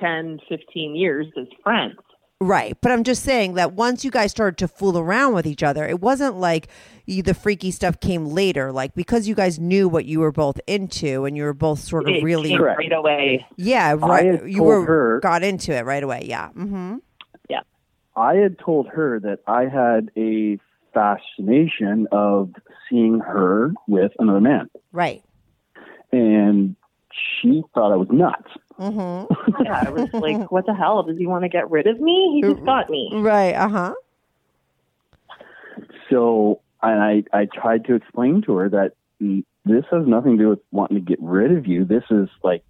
[0.00, 1.94] 10, 15 years as friends.
[2.44, 2.76] Right.
[2.80, 5.86] But I'm just saying that once you guys started to fool around with each other,
[5.86, 6.68] it wasn't like
[7.06, 8.72] you, the freaky stuff came later.
[8.72, 12.08] Like because you guys knew what you were both into and you were both sort
[12.08, 13.46] of It really, came right away.
[13.56, 14.44] yeah, right.
[14.48, 16.24] You were her- got into it right away.
[16.26, 16.48] Yeah.
[16.48, 16.96] Mm-hmm.
[17.48, 17.60] Yeah.
[18.16, 20.58] I had told her that I had a
[20.92, 22.50] fascination of
[22.90, 25.22] seeing her with another man, Right.
[26.12, 26.76] and
[27.42, 28.50] she thought I was nuts.
[28.76, 29.24] Hmm
[29.64, 31.02] Yeah, I was like, what the hell?
[31.02, 32.32] Does he want to get rid of me?
[32.34, 33.10] He just got me.
[33.14, 33.54] Right.
[33.54, 33.94] Uh huh.
[36.10, 40.48] So, and I, I tried to explain to her that this has nothing to do
[40.50, 41.84] with wanting to get rid of you.
[41.84, 42.62] This is like,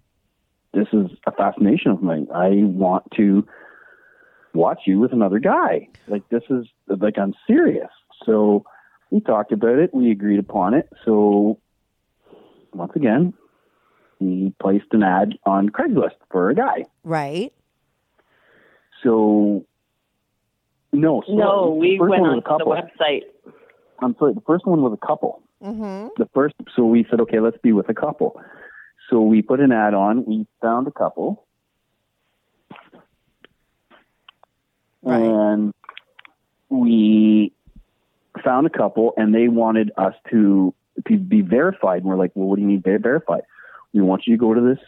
[0.73, 2.27] this is a fascination of mine.
[2.33, 3.45] I want to
[4.53, 5.87] watch you with another guy.
[6.07, 7.89] Like, this is, like, I'm serious.
[8.25, 8.65] So,
[9.11, 9.93] we talked about it.
[9.93, 10.89] We agreed upon it.
[11.05, 11.59] So,
[12.73, 13.33] once again,
[14.23, 16.85] we placed an ad on Craigslist for a guy.
[17.03, 17.51] Right.
[19.03, 19.65] So,
[20.91, 22.67] no, so No, we went one on to a the couple.
[22.73, 23.23] website.
[24.01, 25.41] I'm sorry, the first one was a couple.
[25.63, 26.07] Mm-hmm.
[26.17, 28.37] the first so we said okay let's be with a couple
[29.09, 31.45] so we put an ad on we found a couple
[35.01, 35.21] Right.
[35.21, 35.73] and
[36.67, 37.53] we
[38.43, 40.73] found a couple and they wanted us to
[41.07, 43.43] to be verified and we're like well what do you mean ver- verified
[43.93, 44.79] we want you to go to this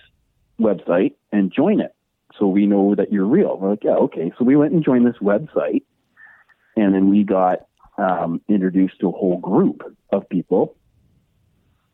[0.59, 1.93] website and join it
[2.39, 5.05] so we know that you're real we're like yeah okay so we went and joined
[5.05, 5.83] this website
[6.75, 10.75] and then we got um, introduced to a whole group of people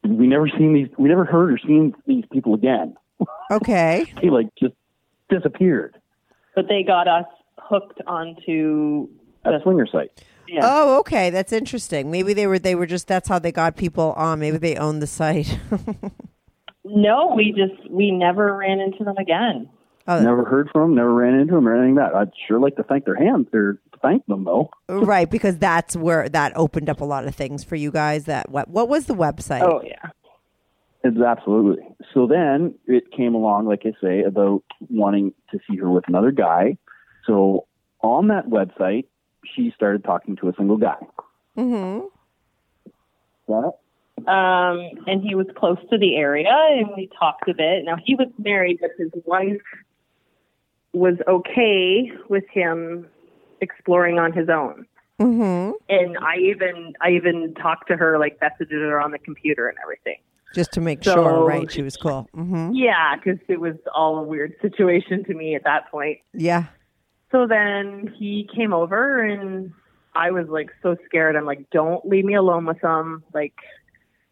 [0.03, 2.95] we never seen these we never heard or seen these people again
[3.51, 4.11] Okay.
[4.21, 4.73] they like just
[5.29, 5.95] disappeared
[6.55, 7.25] But they got us
[7.57, 9.07] hooked onto
[9.45, 10.11] at a swinger site
[10.47, 10.59] yeah.
[10.63, 11.29] Oh, okay.
[11.29, 12.11] That's interesting.
[12.11, 14.39] Maybe they were they were just that's how they got people on.
[14.39, 15.57] Maybe they owned the site.
[16.83, 19.69] No, we just we never ran into them again.
[20.07, 22.59] oh, never heard from them never ran into them or anything like that i'd sure
[22.59, 26.89] like to thank their hands or thank them though right, because that's where that opened
[26.89, 28.25] up a lot of things for you guys.
[28.25, 29.61] That what what was the website?
[29.61, 30.09] Oh yeah.
[31.03, 31.83] It's absolutely.
[32.13, 36.31] So then it came along, like I say, about wanting to see her with another
[36.31, 36.77] guy.
[37.25, 37.67] So
[38.01, 39.05] on that website,
[39.55, 40.97] she started talking to a single guy.
[41.57, 42.05] Mm-hmm.
[43.47, 43.73] Got it?
[44.27, 47.85] Um, and he was close to the area, and we talked a bit.
[47.85, 49.61] Now he was married, but his wife
[50.93, 53.07] was okay with him
[53.61, 54.85] exploring on his own.
[55.19, 55.71] Mm-hmm.
[55.89, 59.77] And I even I even talked to her, like messaged her on the computer and
[59.81, 60.17] everything.
[60.53, 61.71] Just to make So- sure, right?
[61.71, 62.27] She was cool.
[62.35, 62.71] Mm-hmm.
[62.73, 66.19] Yeah, because it was all a weird situation to me at that point.
[66.33, 66.65] Yeah.
[67.31, 69.71] So then he came over, and
[70.13, 71.37] I was like so scared.
[71.37, 73.23] I'm like, don't leave me alone with him.
[73.33, 73.53] Like,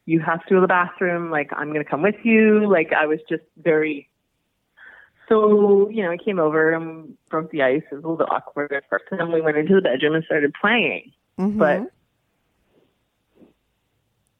[0.09, 1.29] you have to go to the bathroom.
[1.29, 2.67] Like, I'm going to come with you.
[2.67, 4.09] Like, I was just very.
[5.27, 7.83] So, you know, I came over and broke the ice.
[7.91, 9.05] It was a little bit awkward at first.
[9.11, 11.11] And then we went into the bedroom and started playing.
[11.37, 11.59] Mm-hmm.
[11.59, 11.91] But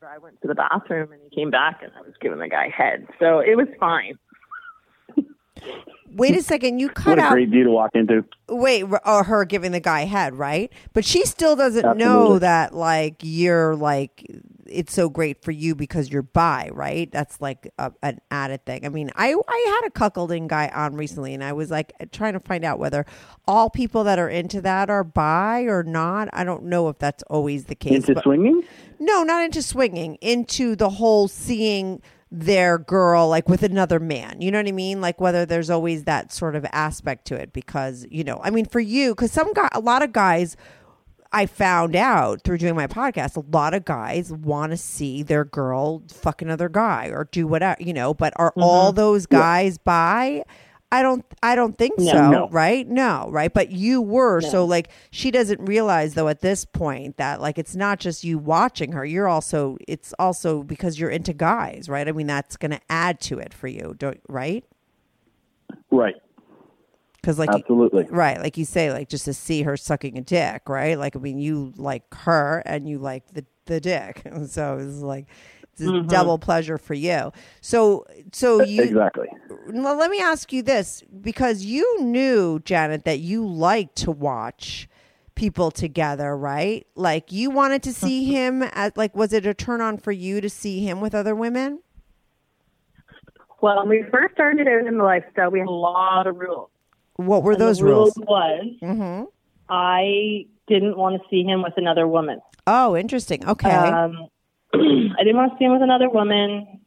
[0.01, 2.69] I went to the bathroom and he came back and I was giving the guy
[2.69, 3.05] head.
[3.19, 4.17] So it was fine.
[6.11, 6.79] Wait a second.
[6.79, 7.33] You cut What cut a out.
[7.33, 8.25] great view to walk into.
[8.47, 10.71] Wait, or her giving the guy head, right?
[10.93, 14.25] But she still doesn't know that, like, you're like
[14.71, 17.11] it's so great for you because you're bi, right?
[17.11, 18.85] That's like a, an added thing.
[18.85, 22.33] I mean, I I had a cuckolding guy on recently, and I was like trying
[22.33, 23.05] to find out whether
[23.47, 26.29] all people that are into that are bi or not.
[26.33, 27.93] I don't know if that's always the case.
[27.93, 28.63] Into but- swinging?
[28.99, 32.01] no, not into swinging, into the whole seeing
[32.31, 34.39] their girl like with another man.
[34.39, 35.01] You know what I mean?
[35.01, 38.65] Like whether there's always that sort of aspect to it because, you know, I mean
[38.65, 40.55] for you cuz some guy a lot of guys
[41.31, 45.45] I found out through doing my podcast, a lot of guys want to see their
[45.45, 48.63] girl fuck another guy or do whatever, you know, but are mm-hmm.
[48.63, 50.43] all those guys bi?
[50.91, 52.11] I don't I don't think No.
[52.11, 52.49] so, No.
[52.49, 52.87] right?
[52.87, 53.53] No, right?
[53.53, 57.75] But you were so like she doesn't realize though at this point that like it's
[57.75, 59.05] not just you watching her.
[59.05, 62.07] You're also it's also because you're into guys, right?
[62.07, 64.65] I mean that's going to add to it for you, don't right?
[65.91, 66.15] Right.
[67.23, 68.05] Cuz like Absolutely.
[68.09, 70.97] Right, like you say, like just to see her sucking a dick, right?
[70.97, 75.27] Like I mean, you like her and you like the the dick, so it's like
[75.79, 76.07] it's a mm-hmm.
[76.07, 77.31] double pleasure for you.
[77.61, 79.27] So, so you exactly.
[79.69, 84.89] well, let me ask you this because you knew Janet that you liked to watch
[85.35, 86.85] people together, right?
[86.95, 88.61] Like you wanted to see mm-hmm.
[88.61, 91.33] him at like was it a turn on for you to see him with other
[91.33, 91.79] women?
[93.61, 96.69] Well, when we first started out in the lifestyle, we had a lot of rules.
[97.19, 98.13] What were And those the rules?
[98.15, 99.23] rules was Mm-hmm.
[99.69, 102.39] I didn't want to see him with another woman.
[102.65, 103.45] Oh, interesting.
[103.47, 103.69] Okay.
[103.69, 104.27] Um,
[104.73, 106.79] I didn't want to see him with another woman.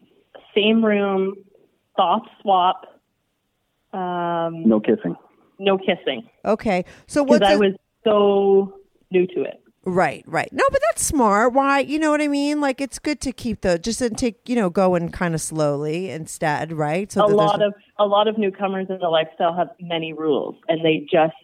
[0.55, 1.35] Same room,
[1.97, 2.87] soft swap.
[3.93, 5.17] Um, No kissing.
[5.59, 6.85] no kissing okay.
[7.07, 7.73] So because what's I a- was
[8.05, 9.62] so new to it.
[9.85, 10.53] Right, right.
[10.53, 11.55] No, but that's smart.
[11.55, 11.81] Why?
[11.81, 12.61] You know what I mean?
[12.61, 16.11] Like it's good to keep the just to take you know going kind of slowly
[16.11, 17.11] instead, right?
[17.11, 20.55] So a that lot of a lot of newcomers in the lifestyle have many rules,
[20.69, 21.35] and they just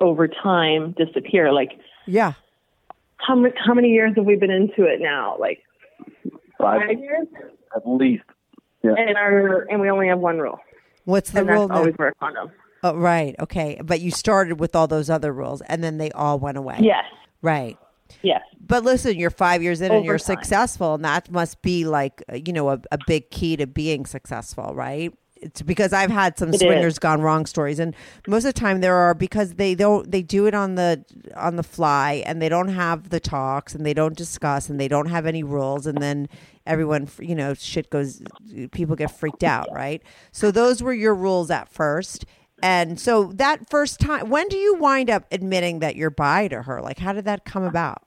[0.00, 1.52] over time disappear.
[1.52, 1.70] Like
[2.06, 2.34] yeah,
[3.16, 5.36] how many how many years have we been into it now?
[5.40, 5.62] Like
[6.58, 7.26] Five five years,
[7.74, 8.24] at least.
[8.82, 8.94] Yeah.
[8.96, 10.60] and our and we only have one rule,
[11.04, 11.68] what's the and rule?
[11.68, 12.50] that's always wear a condom.
[12.82, 13.34] Oh, right.
[13.40, 16.78] Okay, but you started with all those other rules, and then they all went away.
[16.82, 17.04] Yes,
[17.44, 17.76] Right.
[18.22, 18.40] yes.
[18.66, 20.38] But listen, you're five years in and you're time.
[20.38, 24.06] successful, and that must be like uh, you know a, a big key to being
[24.06, 25.12] successful, right?
[25.36, 26.60] It's because I've had some It is.
[26.62, 27.94] swingers gone wrong stories, and
[28.26, 31.04] most of the time there are because they don't they do it on the
[31.36, 34.88] on the fly, and they don't have the talks, and they don't discuss, and they
[34.88, 36.26] don't have any rules, and then
[36.66, 38.22] everyone you know shit goes,
[38.72, 40.02] people get freaked out, right?
[40.32, 42.24] So those were your rules at first.
[42.62, 46.62] And so that first time, when do you wind up admitting that you're bi to
[46.62, 46.80] her?
[46.80, 48.02] Like, how did that come about?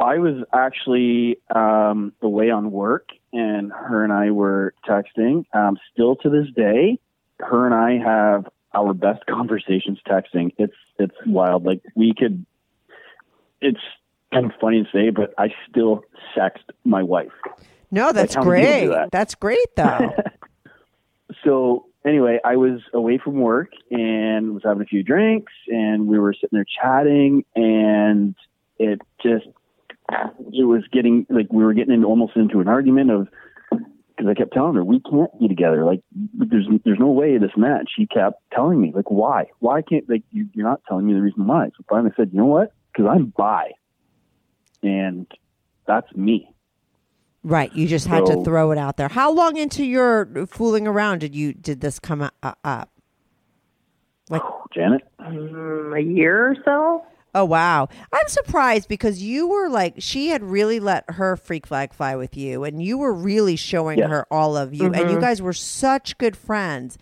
[0.00, 5.44] I was actually um, away on work, and her and I were texting.
[5.52, 6.98] Um, still to this day,
[7.40, 10.52] her and I have our best conversations texting.
[10.56, 11.64] It's it's wild.
[11.64, 12.44] Like we could.
[13.60, 13.80] It's
[14.32, 16.04] kind of funny to say, but I still
[16.36, 17.32] sext my wife.
[17.90, 18.96] No, that's how many people do great.
[18.96, 19.10] that?
[19.10, 20.12] That's great, though.
[21.44, 26.18] So anyway, I was away from work and was having a few drinks, and we
[26.18, 28.34] were sitting there chatting, and
[28.78, 29.46] it just
[30.52, 33.28] it was getting like we were getting into almost into an argument of
[33.70, 35.84] because I kept telling her we can't be together.
[35.84, 37.90] Like there's there's no way this match.
[37.96, 41.20] She kept telling me like why why can't like you, you're not telling me the
[41.20, 41.66] reason why.
[41.76, 43.72] So finally said you know what because I'm bi,
[44.82, 45.26] and
[45.86, 46.50] that's me.
[47.42, 47.72] Right.
[47.74, 49.08] You just had to throw it out there.
[49.08, 52.90] How long into your fooling around did you did this come uh, up?
[54.30, 54.42] Like,
[54.74, 55.02] Janet.
[55.20, 57.04] Mm, a year or so.
[57.34, 61.92] oh wow, I'm surprised because you were like she had really let her freak flag
[61.92, 64.08] fly with you, and you were really showing Yeah.
[64.08, 66.98] her all of you, and you guys were such good friends.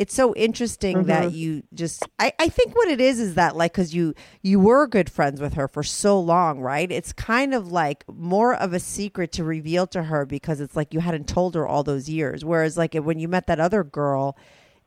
[0.00, 1.36] It's so interesting that mm-hmm.
[1.36, 4.86] you just I, I think what it is is that like because you you were
[4.86, 6.90] good friends with her for so long right?
[6.90, 10.94] It's kind of like more of a secret to reveal to her because it's like
[10.94, 12.46] you hadn't told her all those years.
[12.46, 14.38] Whereas like when you met that other girl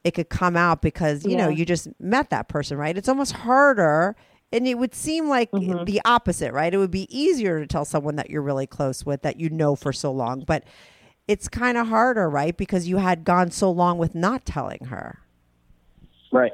[0.04, 2.98] it could come out because you know you just met that person right?
[2.98, 4.16] It's almost harder
[4.52, 5.84] and it would seem like mm-hmm.
[5.84, 6.74] the opposite right?
[6.74, 9.76] It would be easier to tell someone that you're really close with that you know
[9.76, 10.64] for so long but
[11.28, 15.20] it's kind of harder right because you had gone so long with not telling her
[16.32, 16.52] Right.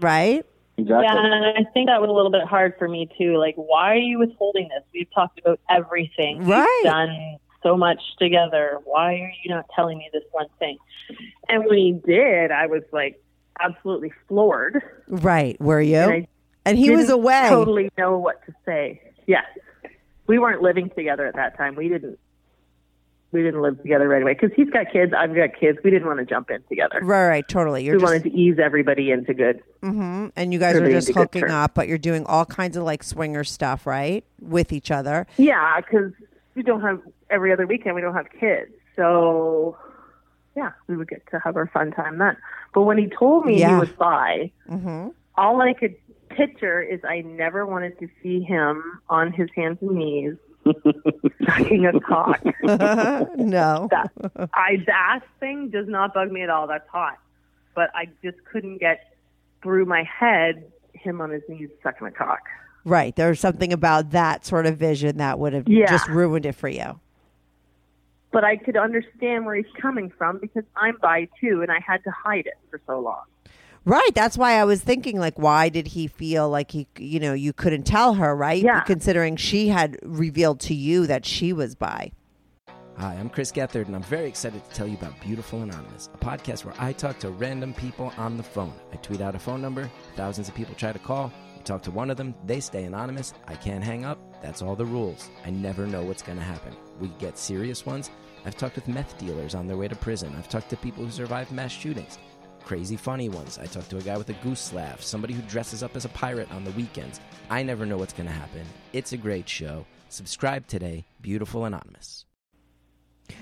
[0.00, 0.44] right
[0.78, 1.04] Exactly.
[1.04, 3.36] Yeah, and I think that was a little bit hard for me too.
[3.36, 4.82] Like, why are you withholding this?
[4.94, 6.46] We've talked about everything.
[6.46, 6.80] Right.
[6.82, 8.78] We've done so much together.
[8.84, 10.78] Why are you not telling me this one thing?
[11.48, 13.22] And when he did, I was like
[13.60, 14.82] absolutely floored.
[15.08, 16.26] right were you And
[16.64, 19.02] and he was didn't away Totally know what to say.
[19.26, 19.44] Yes,
[20.26, 21.76] we weren't living together at that time.
[21.76, 22.18] We didn't.
[23.32, 25.12] We didn't live together right away because he's got kids.
[25.16, 25.78] I've got kids.
[25.82, 27.00] We didn't want to jump in together.
[27.02, 29.60] right right totally you're we just wanted to ease everybody into good.
[29.82, 32.44] hmm and you guys are just need to get hooking up but you're doing all
[32.44, 36.12] kinds of like swinger stuff right with each other Yeah, because
[36.54, 37.94] we don't have every other weekend.
[37.94, 39.76] We don't have kids, so
[40.54, 42.36] yeah, we would get to have our fun time then.
[42.74, 45.08] But when he told me he was bi, Mm-hmm.
[45.36, 45.94] all I could
[46.28, 50.34] picture is I never wanted to see him on his hands and knees
[51.44, 52.40] sucking a cock.
[52.64, 53.88] no.
[53.90, 54.10] That
[54.54, 56.66] I the ass thing does not bug me at all.
[56.66, 57.18] That's hot,
[57.74, 59.14] but I just couldn't get
[59.62, 62.40] through my head him on his knees sucking a cock.
[62.84, 63.14] Right.
[63.14, 65.86] There's something about that sort of vision that would have Yeah.
[65.86, 66.98] just ruined it for you.
[68.32, 72.02] But I could understand where he's coming from because I'm bi too, and I had
[72.04, 73.22] to hide it for so long.
[73.84, 74.10] Right.
[74.14, 77.52] That's why I was thinking, like, why did he feel like he, you know, you
[77.52, 78.62] couldn't tell her, right?
[78.62, 78.80] Yeah.
[78.82, 82.12] Considering she had revealed to you that she was bi.
[82.98, 86.18] Hi, I'm Chris Gethard, and I'm very excited to tell you about Beautiful Anonymous, a
[86.18, 88.74] podcast where I talk to random people on the phone.
[88.92, 91.32] I tweet out a phone number, thousands of people try to call.
[91.56, 93.32] You talk to one of them, they stay anonymous.
[93.48, 94.18] I can't hang up.
[94.42, 95.30] That's all the rules.
[95.44, 96.76] I never know what's going to happen.
[97.00, 98.10] We get serious ones.
[98.44, 100.34] I've talked with meth dealers on their way to prison.
[100.36, 102.18] I've talked to people who survived mass shootings.
[102.64, 103.58] Crazy funny ones.
[103.58, 106.08] I talked to a guy with a goose laugh, somebody who dresses up as a
[106.10, 107.20] pirate on the weekends.
[107.50, 108.62] I never know what's going to happen.
[108.92, 109.84] It's a great show.
[110.08, 112.24] Subscribe today, Beautiful Anonymous.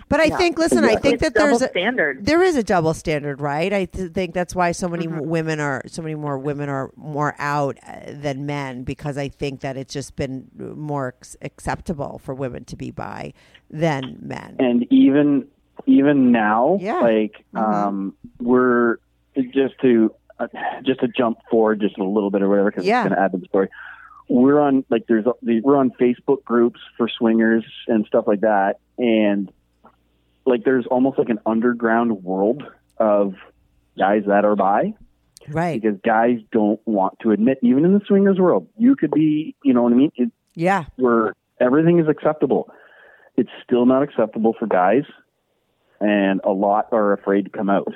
[0.09, 2.25] But I think, listen, I think It's that there's a, standard.
[2.25, 3.73] there is a double standard, right?
[3.73, 5.29] I th- think that's why so many Mm-hmm.
[5.29, 9.61] women are, so many more women are more out uh, than men because I think
[9.61, 13.33] that it's just been more ex- acceptable for women to be bi
[13.71, 14.57] than men.
[14.59, 15.47] and even
[15.87, 16.99] even now, Yeah.
[17.01, 17.61] like Mhm.
[17.75, 18.99] um, we're
[19.37, 20.47] just to uh,
[20.85, 23.01] just to jump forward just a little bit or whatever because Yeah.
[23.03, 23.68] it's going to add to the story.
[24.28, 29.51] We're on like there's we're on Facebook groups for swingers and stuff like that, and
[30.47, 32.62] like there's almost like an underground world
[32.99, 33.35] of
[33.99, 34.95] guys that are bi
[35.49, 35.81] Right.
[35.83, 39.72] because guys don't want to admit even in the swingers world you could be you
[39.74, 40.85] know what I mean it, Yeah.
[40.97, 42.70] where everything is acceptable.
[43.37, 45.05] It's still not acceptable for guys,
[46.01, 47.93] and a lot are afraid to come out.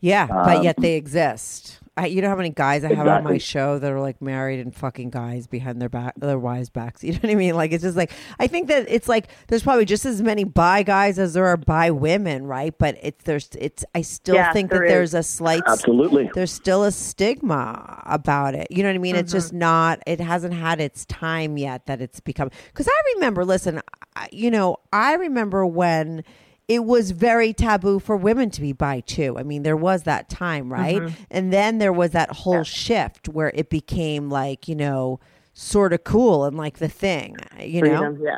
[0.00, 1.76] Yeah, but Um, yet they exist.
[1.96, 4.58] I, you know how many guys I have on my show that are like married
[4.60, 7.04] and fucking guys behind their back, their wives' backs.
[7.04, 7.54] You know what I mean?
[7.56, 10.82] Like it's just like I think that it's like there's probably just as many bi
[10.82, 12.72] guys as there are bi women, right?
[12.78, 14.90] But it's there's it's I still Yeah, think that there is.
[15.12, 16.30] there's a slight Absolutely.
[16.32, 18.68] there's still a stigma about it.
[18.70, 19.16] You know what I mean?
[19.16, 22.50] It's just not, it hasn't had its time yet that it's become.
[22.68, 23.82] Because I remember, listen,
[24.16, 26.24] I, you know, I remember when
[26.70, 29.36] it was very taboo for women to be bi too.
[29.36, 31.02] I mean, there was that time, right?
[31.02, 31.22] Mm-hmm.
[31.28, 35.18] And then there was that whole shift where it became like, you know,
[35.52, 38.16] sort of cool and like the thing, you know?
[38.22, 38.36] Yeah.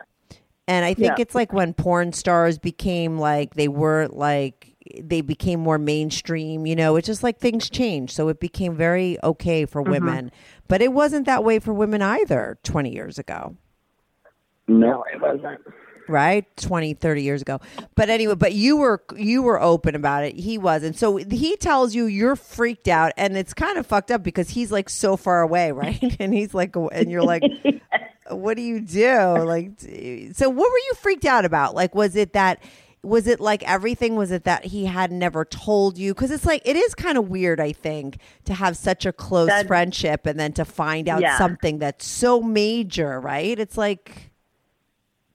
[0.66, 1.22] And I think Yeah.
[1.22, 6.74] it's like when porn stars became like they weren't like they became more mainstream, you
[6.74, 8.14] know, it's just like things changed.
[8.14, 9.92] So it became very okay for mm-hmm.
[9.92, 10.32] women.
[10.68, 13.56] But it wasn't that way for women either 20 years ago.
[14.66, 15.60] No, it wasn't.
[16.08, 16.44] Right?
[16.56, 17.60] 20, 30 years ago.
[17.94, 20.34] But anyway, but you were you were open about it.
[20.36, 20.96] He wasn't.
[20.96, 24.72] So he tells you you're freaked out and it's kind of fucked up because he's
[24.72, 26.16] like so far away, right?
[26.20, 27.42] and he's like and you're like
[28.30, 29.16] what do you do?
[29.38, 31.74] Like, so what were you freaked out about?
[31.74, 32.62] Like, was it that,
[33.02, 34.16] was it like everything?
[34.16, 36.14] Was it that he had never told you?
[36.14, 39.48] Because it's like, it is kind of weird, I think, to have such a close
[39.48, 41.36] That- friendship and then to find out Yeah.
[41.36, 43.58] something that's so major, right?
[43.58, 44.30] It's like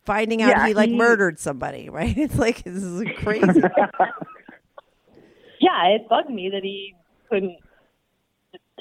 [0.07, 2.17] finding out Yeah, he like he- murdered somebody, right?
[2.17, 3.61] It's like, this is crazy.
[5.59, 6.93] Yeah, it bugged me that he
[7.29, 7.57] couldn't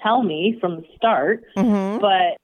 [0.02, 2.00] tell me from the start, Mhm.
[2.02, 2.36] but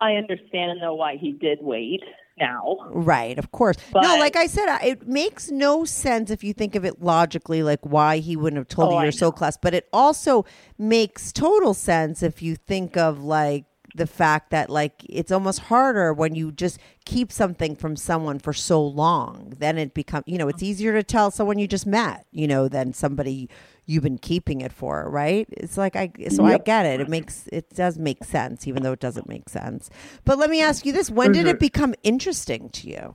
[0.00, 2.02] I understand and know why he did wait
[2.38, 2.76] now.
[2.90, 3.76] Right, of course.
[3.94, 7.80] no, like I said, it makes no sense if you think of it logically, like
[7.82, 9.56] why he wouldn't have told Oh, you you're so close.
[9.56, 10.44] But it also
[10.76, 13.64] makes total sense if you think of like
[13.96, 18.52] the fact that like it's almost harder when you just keep something from someone for
[18.52, 19.54] so long.
[19.58, 22.68] Then it becomes, you know, it's easier to tell someone you just met, you know,
[22.68, 23.48] than somebody
[23.86, 25.48] you've been keeping it for, right?
[25.52, 27.00] It's like I so I get it.
[27.00, 29.90] It makes it does make sense even though it doesn't make sense.
[30.24, 33.14] But let me ask you this, when did it become interesting to you?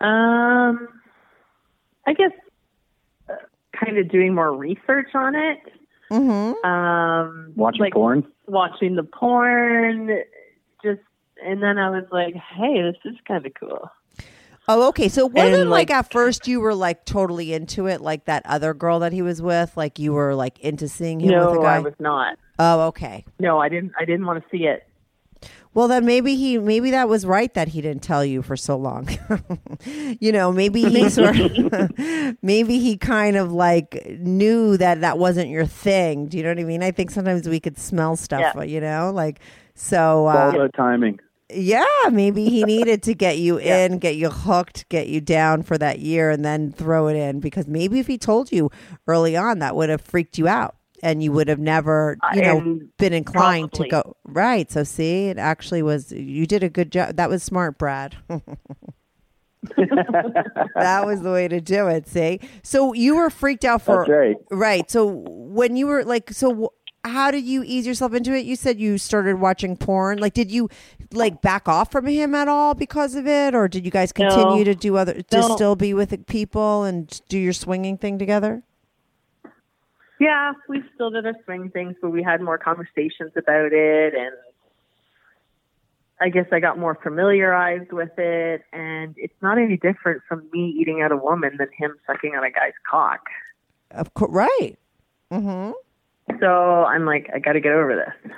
[0.00, 0.88] Um,
[2.06, 2.32] I guess
[3.28, 3.34] uh,
[3.78, 5.58] kind of doing more research on it.
[6.10, 6.64] Mhm.
[6.64, 8.26] Um, watching like porn.
[8.46, 10.10] watching the porn,
[10.82, 11.00] just
[11.44, 13.90] and then I was like, hey, this is kind of cool.
[14.68, 15.08] Oh, okay.
[15.08, 18.26] So it wasn't And, like, like- at first you were like totally into it, like
[18.26, 21.54] that other girl that he was with, like you were like into seeing him with
[21.54, 21.76] no, a guy.
[21.76, 22.38] I was not.
[22.58, 23.24] oh, okay.
[23.38, 23.92] No, I didn't.
[23.98, 24.84] I didn't want to see it.
[25.72, 28.76] Well, then maybe he, maybe that was right that he didn't tell you for so
[28.76, 29.08] long.
[30.20, 31.92] you know, maybe he sort of,
[32.42, 36.26] maybe he kind of like knew that that wasn't your thing.
[36.26, 36.82] Do you know what I mean?
[36.82, 38.62] I think sometimes we could smell stuff, Yeah.
[38.64, 39.38] you know, like
[39.74, 40.28] so.
[40.28, 41.20] It's all Uh, timing.
[41.52, 45.78] Yeah, maybe he needed to get you in, get you hooked, get you down for
[45.78, 47.38] that year, and then throw it in.
[47.40, 48.70] Because maybe if he told you
[49.06, 52.42] early on, that would have freaked you out, and you would have never, uh, you
[52.42, 53.88] know, And been inclined probably.
[53.88, 54.16] to go.
[54.26, 54.70] Right.
[54.70, 56.12] So see, it actually was.
[56.12, 57.16] You did a good job.
[57.16, 58.16] That was smart, Brad.
[59.76, 62.08] that was the way to do it.
[62.08, 64.36] See, so you were freaked out for That's right.
[64.50, 64.90] Right.
[64.90, 66.72] So when you were like, so
[67.04, 68.44] how did you ease yourself into it?
[68.44, 70.18] You said you started watching porn.
[70.18, 70.68] Like, did you
[71.12, 74.58] like back off from him at all because of it, or did you guys continue
[74.58, 74.64] No.
[74.64, 75.54] to do other, to No.
[75.56, 78.62] still be with people and do your swinging thing together?
[80.20, 84.34] Yeah, we still did our swing things, but we had more conversations about it, and
[86.20, 88.62] I guess I got more familiarized with it.
[88.72, 92.44] And it's not any different from me eating out a woman than him sucking on
[92.44, 93.20] a guy's cock.
[93.92, 94.78] Of course, right.
[95.32, 95.72] Mm-hmm.
[96.38, 98.32] So I'm like, I got to get over this.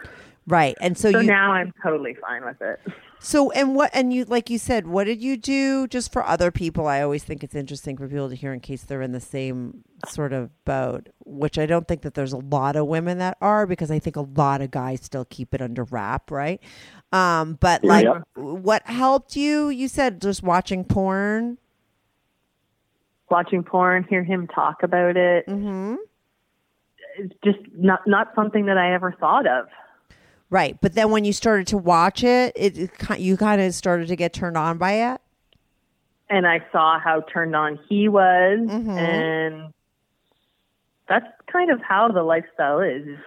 [0.46, 0.76] Right.
[0.80, 2.80] And so, So you, now I'm totally fine with it.
[3.22, 6.50] So, and what, and you, like you said, what did you do just for other
[6.50, 6.86] people?
[6.88, 9.84] I always think it's interesting for people to hear in case they're in the same
[10.08, 13.66] sort of boat, which I don't think that there's a lot of women that are
[13.66, 16.60] because I think a lot of guys still keep it under wrap, right?
[17.12, 18.22] Um, but like, Yep.
[18.34, 19.68] what helped you?
[19.68, 21.58] You said just watching porn.
[23.30, 25.94] Watching porn, hear him talk about it, Mm-hmm.
[27.18, 29.66] it's just not not something that I ever thought of.
[30.52, 30.76] Right.
[30.82, 34.16] But then when you started to watch it, it, it you kind of started to
[34.16, 35.20] get turned on by it.
[36.28, 38.96] and I saw how turned on he was, Mhm.
[38.96, 39.72] and
[41.08, 43.18] that's kind of how the lifestyle is: is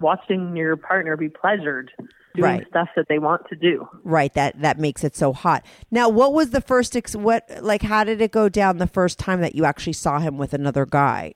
[0.00, 1.90] watching your partner be pleasured,
[2.34, 2.66] doing Right.
[2.68, 3.88] stuff that they want to do.
[4.04, 5.64] Right, that that makes it so hot.
[5.90, 9.18] Now, what was the first ex- what like how did it go down the first
[9.18, 11.34] time that you actually saw him with another guy?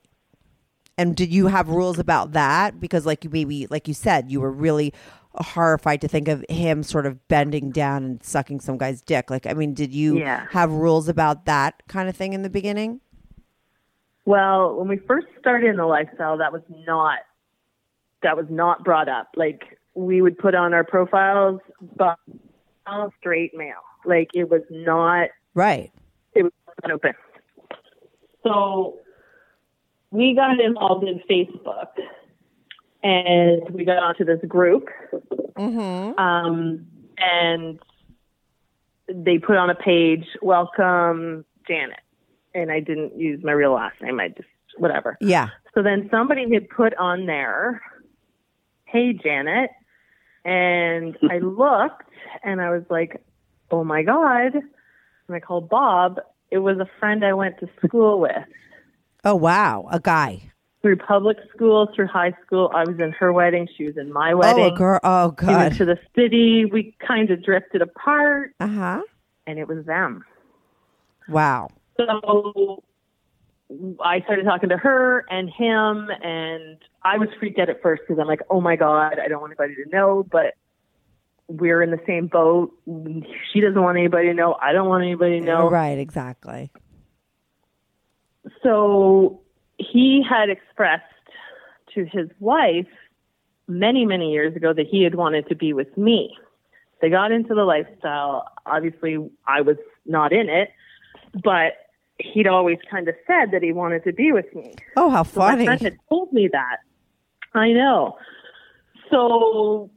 [0.97, 4.39] And did you have rules about that because like you maybe like you said you
[4.41, 4.93] were really
[5.35, 9.29] horrified to think of him sort of bending down and sucking some guy's dick.
[9.29, 10.45] Like I mean, did you Yeah.
[10.51, 13.01] have rules about that kind of thing in the beginning?
[14.25, 17.19] Well, when we first started in the lifestyle, that was not
[18.21, 19.29] that was not brought up.
[19.35, 21.59] Like we would put on our profiles,
[21.97, 22.17] but
[23.19, 23.73] straight male.
[24.05, 25.91] Like it was not Right.
[26.33, 26.51] it was
[26.83, 27.13] not open.
[28.43, 28.99] So
[30.11, 31.87] we got involved in Facebook
[33.03, 34.89] and we got onto this group.
[35.57, 36.17] Mhm.
[36.17, 36.87] Um,
[37.17, 37.79] and
[39.07, 41.99] they put on a page, welcome Janet.
[42.55, 44.19] And I didn't use my real last name.
[44.19, 44.47] I just,
[44.77, 45.17] whatever.
[45.19, 45.49] Yeah.
[45.73, 47.81] So then somebody had put on there,
[48.85, 49.71] hey, Janet.
[50.45, 52.09] And I looked
[52.43, 53.21] and I was like,
[53.71, 54.53] oh my God.
[54.55, 56.19] And I called Bob.
[56.51, 58.45] It was a friend I went to school with
[59.25, 60.51] Oh wow, a guy.
[60.83, 62.69] Through public school, through high school.
[62.75, 63.67] I was in her wedding.
[63.75, 64.65] She was in my Oh, wedding.
[64.65, 64.99] a girl.
[65.03, 66.65] Oh He went to the city.
[66.65, 69.01] We kind of drifted apart, Uh huh.
[69.47, 70.23] and it was them.
[71.29, 71.69] Wow.
[71.97, 72.83] So
[74.03, 78.19] I started talking to her and him, and I was freaked out at first because
[78.19, 80.53] I'm like, oh my God, I don't want anybody to know, but
[81.47, 82.73] we're in the same boat.
[83.53, 84.57] She doesn't want anybody to know.
[84.61, 85.69] I don't want anybody to know.
[85.69, 85.97] Right.
[85.97, 86.71] Exactly.
[88.63, 89.42] So
[89.77, 91.03] he had expressed
[91.93, 92.87] to his wife
[93.67, 96.35] many, many years ago that he had wanted to be with me.
[97.01, 98.45] They got into the lifestyle.
[98.65, 99.17] Obviously,
[99.47, 100.69] I was not in it,
[101.43, 101.73] but
[102.19, 104.75] he'd always kind of said that he wanted to be with me.
[104.95, 105.65] Oh, how So my funny.
[105.65, 106.77] friend had told me that.
[107.53, 108.17] I know.
[109.11, 109.89] So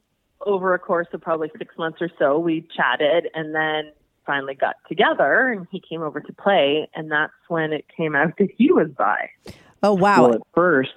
[0.45, 3.93] over a course of probably six months or so, we chatted and then
[4.27, 8.33] finally got together and he came over to play and that's when it came out
[8.39, 9.29] that he was bi.
[9.87, 10.23] Oh wow.
[10.23, 10.89] Well, at 1st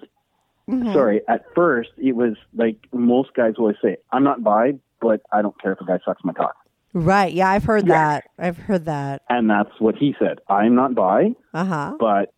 [0.70, 0.94] Mhm.
[0.94, 5.42] sorry, at first it was like most guys always say, "I'm not bi, but I
[5.44, 6.56] don't care if a guy sucks my cock,"
[6.94, 7.32] Right.
[7.34, 7.94] Yeah, I've heard Yeah.
[7.96, 8.24] that.
[8.40, 9.22] I've heard that.
[9.30, 10.40] and that's what he said.
[10.50, 11.94] I'm not bi, Uh huh.
[12.00, 12.34] but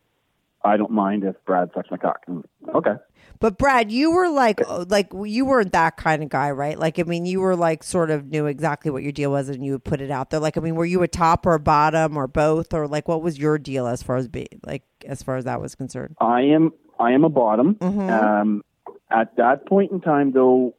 [0.64, 2.20] I don't mind if Brad sucks my cock.
[2.28, 2.44] And,
[2.76, 2.96] okay.
[3.42, 6.78] But Brad, you were like, like you weren't that kind of guy, right?
[6.78, 9.66] Like, I mean, you were like sort of knew exactly what your deal was, and
[9.66, 10.40] you would put it out there.
[10.40, 13.24] Like, I mean, were you a top or a bottom or both, or like, what
[13.24, 16.16] was your deal as far as be like as far as that was concerned?
[16.22, 17.76] I am I am a bottom.
[17.76, 18.10] Mhm.
[18.12, 18.64] Um,
[19.10, 20.76] at that point in time, though,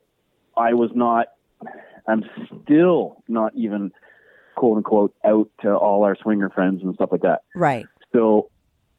[0.57, 1.27] I was not.
[2.07, 2.25] I'm
[2.65, 3.93] still not even
[4.55, 7.43] quote unquote out to all our swinger friends and stuff like that.
[7.57, 7.87] Right.
[8.13, 8.51] So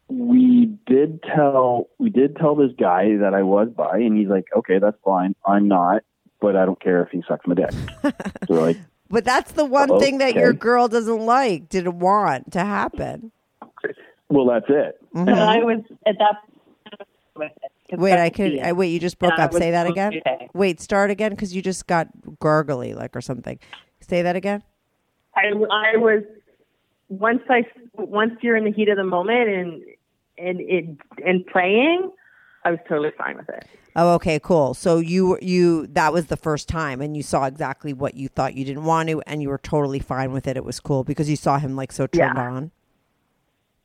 [0.10, 4.45] we did tell we did tell this guy that I was bi, and he's like,
[4.56, 5.36] "Okay, that's fine.
[5.45, 6.04] I'm not,
[6.41, 7.72] but I don't care if he sucks my dick."
[8.47, 8.78] so like,
[9.10, 13.32] But that's the one thing that your girl doesn't like, didn't want to happen.
[14.30, 15.26] "Well, that's it." Mhm.
[15.26, 16.36] But I was at that
[17.36, 17.72] with it.
[17.89, 18.60] 'cause Wait, I could.
[18.60, 19.54] I, wait, you just broke And up.
[19.54, 20.22] Say that again.
[20.26, 20.47] okay.
[20.54, 22.08] Wait, start again because you just got
[22.39, 23.60] gargly, like or something.
[24.01, 24.64] Say that again.
[25.36, 26.24] I, I was
[27.20, 29.84] once I once you're in the heat of the moment and
[30.38, 30.86] and it
[31.26, 32.11] and playing,
[32.66, 33.66] I was totally fine with it.
[33.95, 34.74] Oh, okay, cool.
[34.74, 38.55] So you you that was the first time, and you saw exactly what you thought
[38.55, 40.57] you didn't want to, and you were totally fine with it.
[40.57, 42.41] It was cool because you saw him like so turned Yeah.
[42.41, 42.72] on.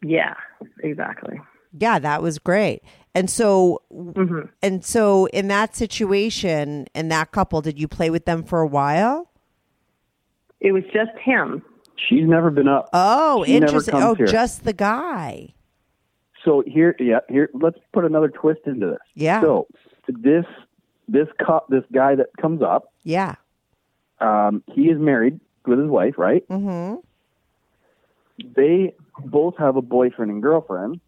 [0.03, 0.35] Yeah,
[0.83, 1.41] exactly.
[1.79, 2.83] Yeah, that was great.
[3.15, 8.25] And so, hmm and so in that situation, in that couple, did you play with
[8.25, 9.31] them for a while?
[10.61, 11.63] It was just him.
[12.07, 12.89] She's never been up.
[12.93, 13.95] Oh, She interesting.
[13.97, 14.27] Oh, here.
[14.27, 15.55] just the guy.
[16.45, 17.51] So here, yeah, here.
[17.53, 18.99] Let's put another twist into this.
[19.15, 19.41] Yeah.
[19.41, 19.67] So
[20.07, 20.45] this
[21.09, 23.35] this co- this guy that comes up, Yeah.
[24.21, 26.47] um, he is married with his wife, right?
[26.49, 26.97] Mm-hmm.
[28.55, 28.95] They
[29.25, 31.01] both have a boyfriend and girlfriend,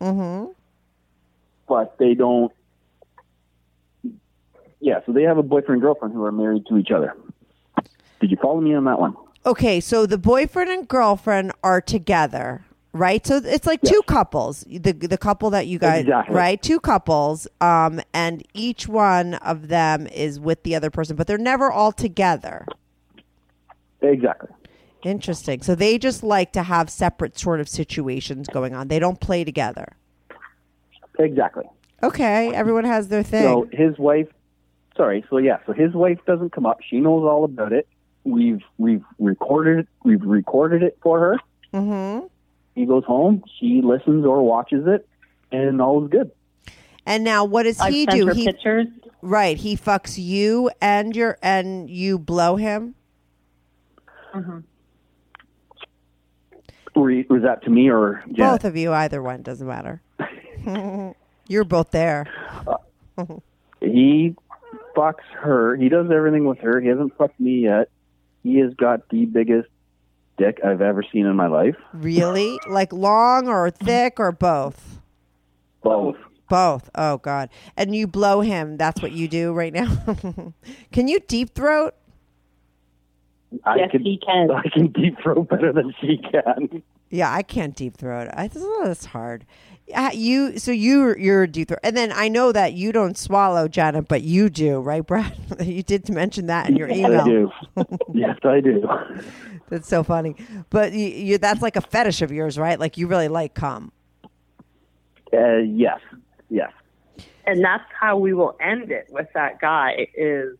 [0.00, 0.52] Mm-hmm.
[1.68, 2.50] but they don't.
[4.80, 7.14] Yeah, so they have a boyfriend and girlfriend who are married to each other.
[8.20, 9.16] Did you follow me on that one?
[9.46, 13.26] Okay, so the boyfriend and girlfriend are together, right?
[13.26, 14.64] So it's like two couples.
[14.68, 16.34] The the couple that you guys, Exactly.
[16.34, 16.60] right?
[16.60, 21.38] Two couples, um, and each one of them is with the other person, but they're
[21.38, 22.66] never all together.
[24.02, 24.50] Exactly.
[25.04, 25.62] Interesting.
[25.62, 28.88] So they just like to have separate sort of situations going on.
[28.88, 29.96] They don't play together.
[31.18, 31.64] Exactly.
[32.02, 33.42] Okay, everyone has their thing.
[33.42, 34.28] So his wife,
[34.96, 36.78] sorry, so yeah, so his wife doesn't come up.
[36.88, 37.88] She knows all about it.
[38.24, 39.88] We've we've recorded it.
[40.04, 41.38] We've recorded it for her.
[41.72, 42.26] mm-hmm.
[42.74, 43.42] He goes home.
[43.58, 45.08] She listens or watches it,
[45.50, 46.30] and all is good.
[47.06, 48.28] And now, what does I've he do?
[48.28, 48.86] He pictures.
[49.22, 49.56] right.
[49.56, 52.94] He fucks you and your and you blow him.
[56.94, 58.36] Were you- Was that to me or Janet?
[58.62, 60.02] Both of you, either one doesn't matter.
[61.48, 62.26] You're both there.
[63.80, 64.34] He
[64.96, 65.76] fucks her.
[65.76, 66.80] He does everything with her.
[66.80, 67.88] He hasn't fucked me yet.
[68.48, 69.68] He has got the biggest
[70.38, 71.76] dick I've ever seen in my life.
[71.92, 72.58] Really?
[72.66, 75.00] Like long or thick or both?
[75.82, 76.16] Both.
[76.48, 76.88] Both.
[76.94, 77.50] Oh God.
[77.76, 78.78] And you blow him.
[78.78, 80.02] That's what you do right now.
[80.92, 81.94] can you deep throat?
[83.64, 84.50] I Yes, can, he can.
[84.54, 86.82] I can deep throat better than she can.
[87.10, 88.28] Yeah, I can't deep throat.
[88.32, 89.44] I that's hard.
[89.94, 93.16] Uh, you so you you're a deep throat, and then I know that you don't
[93.16, 95.34] swallow, Janet, but you do, right, Brad?
[95.64, 97.20] you did mention that in your Yes, email.
[97.20, 97.52] I do.
[98.14, 98.86] yes, I do.
[99.70, 100.36] That's so funny.
[100.68, 102.78] But you, you that's like a fetish of yours, right?
[102.78, 103.92] Like you really like cum.
[105.32, 106.00] Uh, yes,
[106.50, 106.72] yes.
[107.46, 110.56] and that's how we will end it with that guy is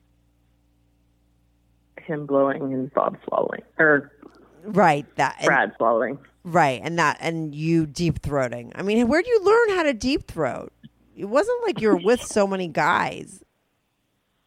[2.03, 4.11] him blowing and Bob swallowing or
[4.65, 5.07] Right.
[5.17, 6.19] That and- Brad swallowing.
[6.49, 8.73] Right, and that and you deep throating.
[8.75, 10.73] I mean, where do you learn how to deep throat?
[11.15, 13.45] It wasn't like you were with so many guys.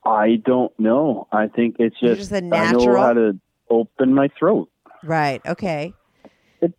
[0.03, 1.27] I don't know.
[1.31, 2.97] I think it's just, just a I know natural?
[2.97, 3.39] how to
[3.69, 4.69] open my throat.
[5.03, 5.41] Right.
[5.45, 5.93] Okay.
[6.61, 6.73] It's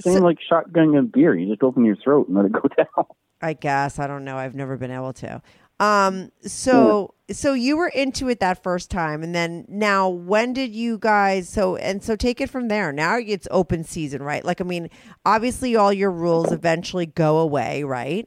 [0.00, 1.34] same like shotgunning a beer.
[1.34, 3.06] You just open your throat and let it go down.
[3.42, 4.36] I guess I don't know.
[4.36, 5.42] I've never been able to.
[5.78, 6.30] Um.
[6.42, 10.96] So so you were into it that first time, and then now when did you
[10.98, 11.48] guys?
[11.48, 12.92] So and so take it from there.
[12.92, 14.44] Now it's open season, right?
[14.44, 14.88] Like I mean,
[15.26, 18.26] obviously all your rules eventually go away, right?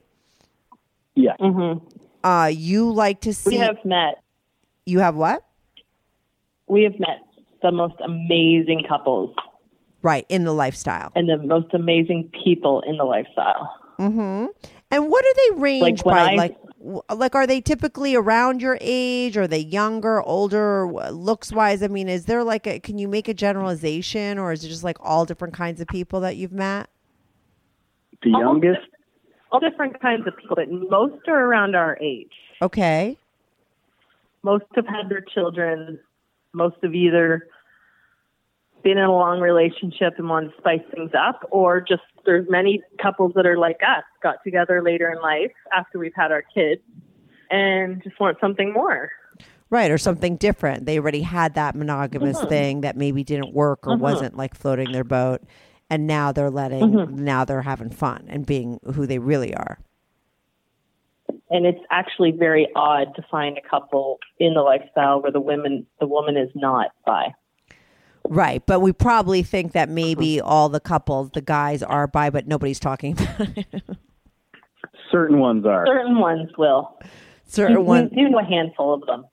[1.16, 1.36] Yeah.
[1.40, 1.84] Mm-hmm.
[2.22, 3.50] Uh, you like to see.
[3.50, 4.22] We have met.
[4.86, 5.44] you have what?
[6.68, 7.18] We have met
[7.62, 9.34] the most amazing couples
[10.02, 11.10] Right in the lifestyle.
[11.16, 13.74] and the most amazing people in the lifestyle.
[13.98, 14.46] Mm-hmm.
[14.92, 16.32] And what do they range Like, by?
[16.32, 19.36] I- like, w- like are they typically around your age?
[19.36, 21.82] Are they younger, older, looks wise?
[21.82, 22.80] I mean, is there like a?
[22.80, 26.20] Can you make a generalization, or is it just like all different kinds of people
[26.20, 26.88] that you've met?
[28.22, 28.88] The Almost youngest,
[29.52, 32.32] All different kinds of people, but most are around our age.
[32.62, 33.18] Okay.
[34.42, 35.98] Most have had their children.
[36.52, 37.46] Most have either
[38.82, 42.82] been in a long relationship and want to spice things up, or just there's many
[43.00, 46.80] couples that are like us, got together later in life after we've had our kids,
[47.50, 49.10] and just want something more.
[49.70, 50.86] Right, or something different.
[50.86, 52.48] They already had that monogamous Mm-hmm.
[52.48, 55.42] thing that maybe didn't work or wasn't like floating their boat,
[55.88, 57.24] and now they're letting, Mm-hmm.
[57.24, 59.78] now they're having fun and being who they really are.
[61.52, 65.86] and it's actually very odd to find a couple in the lifestyle where the women
[66.00, 67.32] the woman is not bi.
[68.28, 69.94] Right, but we probably think that uh-huh.
[69.94, 73.82] maybe all the couples, the guys are bi, but nobody's talking about it.
[75.10, 75.86] certain ones are.
[75.86, 76.98] Certain ones will.
[77.46, 78.10] Certain ones.
[78.12, 79.24] You know a handful of them.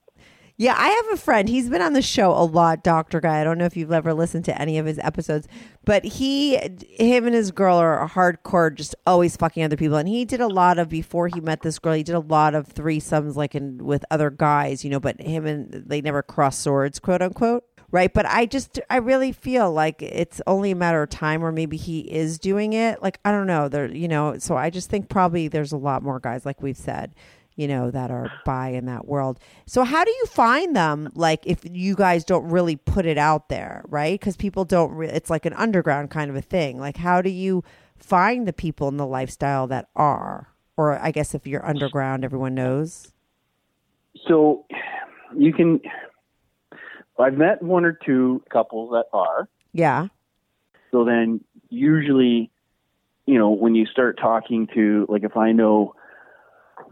[0.59, 1.47] Yeah, I have a friend.
[1.47, 3.39] He's been on the show a lot, Doctor Guy.
[3.39, 5.47] I don't know if you've ever listened to any of his episodes,
[5.85, 6.57] but he,
[6.97, 9.97] him and his girl are hardcore, just always fucking other people.
[9.97, 11.93] And he did a lot of before he met this girl.
[11.93, 14.99] He did a lot of threesomes, like in with other guys, you know.
[14.99, 17.63] But him and they never crossed swords, quote unquote.
[17.89, 18.13] Right?
[18.13, 21.77] But I just, I really feel like it's only a matter of time, or maybe
[21.77, 23.01] he is doing it.
[23.01, 24.37] Like I don't know, there, you know.
[24.39, 27.15] So I just think probably there's a lot more guys, like we've said,
[27.55, 29.39] you know, that are bi in that world.
[29.65, 31.09] So how do you find them?
[31.15, 34.19] Like if you guys don't really put it out there, right?
[34.19, 34.91] Because people don't.
[34.91, 36.79] Re- it's like an underground kind of a thing.
[36.79, 37.63] Like how do you
[37.95, 40.49] find the people in the lifestyle that are?
[40.75, 43.11] Or I guess if you're underground, everyone knows.
[44.27, 44.65] So
[45.35, 45.79] you can.
[47.19, 49.49] I've met one or two couples that are.
[49.73, 50.07] Yeah.
[50.91, 52.51] So then usually,
[53.25, 55.95] you know, when you start talking to, like, if I know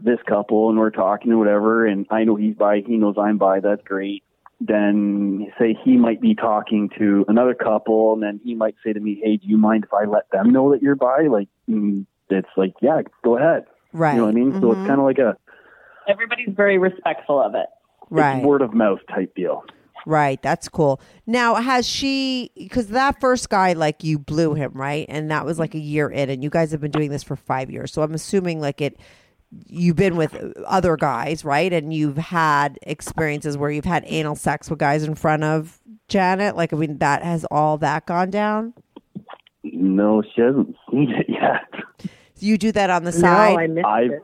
[0.00, 3.38] this couple and we're talking or whatever, and I know he's bi, he knows I'm
[3.38, 4.22] bi, that's great.
[4.60, 9.00] Then say he might be talking to another couple, and then he might say to
[9.00, 12.06] me, "Hey, do you mind if I let them know that you're bi?" Like, mm,
[12.30, 13.66] it's like, yeah, go ahead.
[13.92, 14.14] Right.
[14.14, 14.52] You know what I mean?
[14.60, 14.72] So Mhm.
[14.78, 15.36] it's kind of like a
[16.08, 17.66] Everybody's very respectful of it.
[18.08, 18.38] Right.
[18.38, 19.64] it's word of mouth type deal.
[20.06, 21.00] Right, that's cool.
[21.26, 22.52] Now, has she?
[22.56, 25.04] Because that first guy, like you blew him, right?
[25.08, 27.34] And that was like a year in, and you guys have been doing this for
[27.34, 27.92] five years.
[27.92, 29.00] So I'm assuming like it,
[29.66, 31.72] you've been with other guys, right?
[31.72, 36.54] And you've had experiences where you've had anal sex with guys in front of Janet.
[36.54, 38.74] Like, I mean, that has all that gone down.
[39.64, 42.10] No, she hasn't seen it yet.
[42.38, 43.56] You do that on the No, side.
[43.58, 44.22] I missed I've it.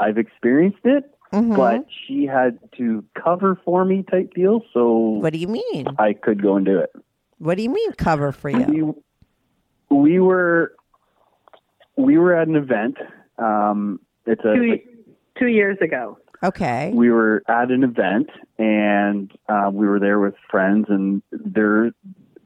[0.00, 1.56] I've experienced it, Mhm.
[1.56, 5.86] but she had to cover for me type deal, so what do you mean?
[5.98, 6.90] I could go and do it.
[7.38, 8.96] What do you mean cover for you?
[9.90, 10.74] We, we were
[11.96, 12.96] we were at an event.
[13.38, 14.78] Um, it's a Two,
[15.38, 16.18] two years ago.
[16.42, 16.90] Okay.
[16.94, 21.92] we were at an event and uh, we were there with friends and there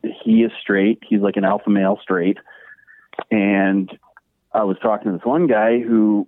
[0.02, 2.38] he is straight he's like an alpha male straight
[3.30, 3.96] and
[4.52, 6.26] i was talking to this one guy who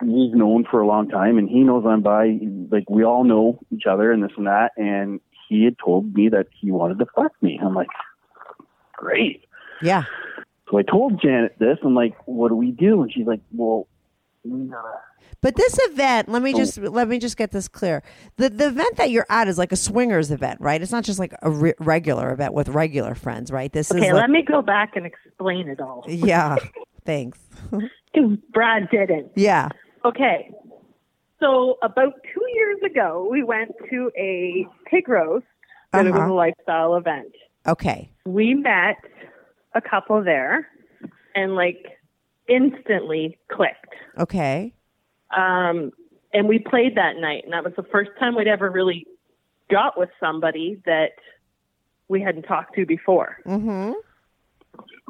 [0.00, 2.38] he's known for a long time and he knows i'm bi
[2.70, 6.28] like we all know each other and this and that and he had told me
[6.28, 7.88] that he wanted to fuck me i'm like
[8.94, 9.44] great
[9.82, 10.04] Yeah.
[10.70, 13.86] so i told janet this i'm like what do we do and she's like well
[14.44, 14.88] we gotta
[15.40, 16.56] But this event, let me oh.
[16.58, 18.02] just let me just get this clear.
[18.36, 20.80] The the event that you're at is like a swingers event, right?
[20.80, 23.70] It's not just like a re- regular event with regular friends, right?
[23.72, 26.04] This Okay, is like, let me go back and explain it all.
[26.08, 26.56] yeah.
[27.04, 27.38] Thanks.
[28.14, 29.32] Because Brad didn't.
[29.36, 29.68] yeah.
[30.08, 30.50] Okay.
[31.40, 35.46] So about two years ago, we went to a pig roast,
[35.92, 36.32] but it was Uh-huh.
[36.32, 37.32] a lifestyle event.
[37.66, 38.10] Okay.
[38.24, 38.96] We met
[39.74, 40.66] a couple there,
[41.34, 41.98] and like
[42.48, 43.94] instantly clicked.
[44.18, 44.72] Okay.
[45.36, 45.92] Um,
[46.32, 49.06] and we played that night, and that was the first time we'd ever really
[49.70, 51.12] got with somebody that
[52.08, 53.38] we hadn't talked to before.
[53.46, 53.92] Mm-hmm.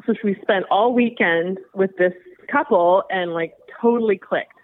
[0.05, 2.13] So we spent all weekend with this
[2.51, 4.58] couple and like totally clicked.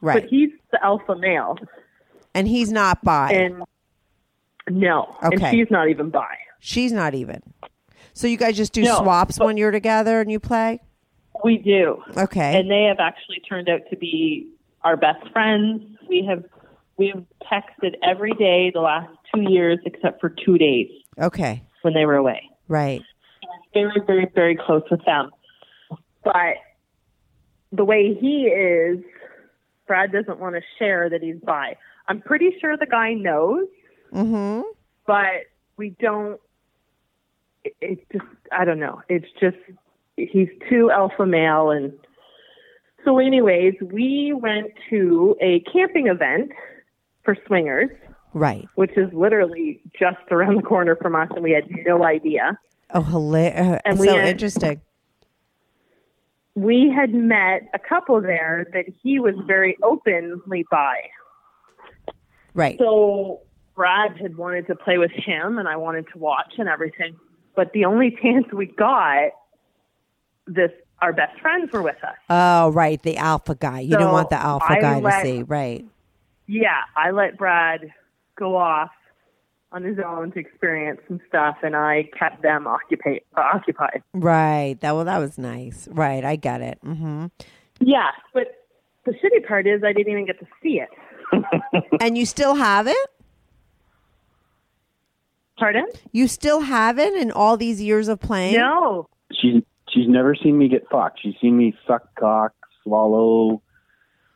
[0.00, 0.22] Right.
[0.22, 1.56] But he's the alpha male,
[2.34, 3.32] and he's not bi.
[3.32, 3.62] and
[4.68, 5.36] no, Okay.
[5.36, 6.36] and she's not even bi.
[6.60, 7.40] She's not even.
[8.12, 10.80] So you guys just do No, swaps when you're together and you play?
[11.44, 12.58] We do, Okay.
[12.58, 14.48] and they have actually turned out to be
[14.82, 15.82] our best friends.
[16.08, 16.44] We have
[16.96, 20.88] we have texted every day the last two years, except for two days
[21.20, 21.62] okay.
[21.82, 22.48] when they were away.
[22.68, 23.02] Right.
[23.74, 25.30] very, very, very close with them.
[26.24, 26.56] But
[27.70, 28.98] the way he is,
[29.86, 31.76] Brad doesn't want to share that he's bi.
[32.08, 33.66] I'm pretty sure the guy knows,
[34.12, 34.62] Mm-hmm.
[35.06, 36.40] but we don't.
[37.64, 39.02] It, it's just, I don't know.
[39.08, 39.56] It's just,
[40.16, 41.70] he's too alpha male.
[41.70, 41.92] And
[43.04, 46.52] so, anyways, we went to a camping event
[47.24, 47.90] for swingers,
[48.32, 48.66] Right.
[48.76, 52.58] which is literally just around the corner from us, and we had no idea.
[52.94, 53.80] Oh, hilarious.
[53.84, 54.80] And we so had- interesting.
[56.56, 60.96] We had met a couple there that he was very openly bi.
[62.54, 62.78] Right.
[62.78, 63.42] So
[63.74, 67.14] Brad had wanted to play with him and I wanted to watch and everything.
[67.54, 69.32] But the only chance we got,
[70.46, 70.70] this
[71.02, 72.16] our best friends were with us.
[72.30, 73.00] Oh, right.
[73.02, 73.80] The alpha guy.
[73.80, 75.42] You don't want the alpha I guy let- to see.
[75.42, 75.84] Right.
[76.46, 77.92] Yeah, I let Brad
[78.38, 78.90] go off
[79.72, 84.02] on his own to experience some stuff and I kept them occupied occupied.
[84.14, 84.76] Right.
[84.80, 85.88] That well, that was nice.
[85.90, 86.24] Right.
[86.24, 86.78] I get it.
[86.84, 87.26] Mm-hmm.
[87.80, 88.46] Yeah, but
[89.04, 90.88] the shitty part is I didn't even get to see it.
[92.00, 92.96] and you still have it?
[95.58, 95.86] Pardon?
[96.12, 98.56] You still have it in all these years of playing?
[98.56, 99.08] No.
[99.32, 101.20] she's she's never seen me get fucked.
[101.22, 102.52] She's seen me suck cock,
[102.82, 103.62] swallow,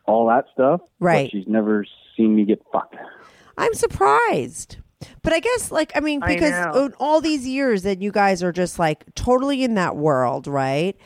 [0.07, 0.81] all that stuff.
[0.99, 1.31] but Right.
[1.31, 1.85] she's never
[2.16, 2.97] seen me get fucked.
[3.59, 4.78] I'm surprised.
[5.22, 6.53] But I guess, like, I mean, because
[6.86, 10.96] in all these years that you guys are just like totally in that world, right?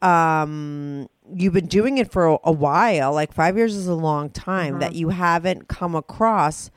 [0.00, 3.12] Um, you've been doing it for a, a while.
[3.12, 4.80] Like five years is a long time Mm-hmm.
[4.80, 6.70] that you haven't come across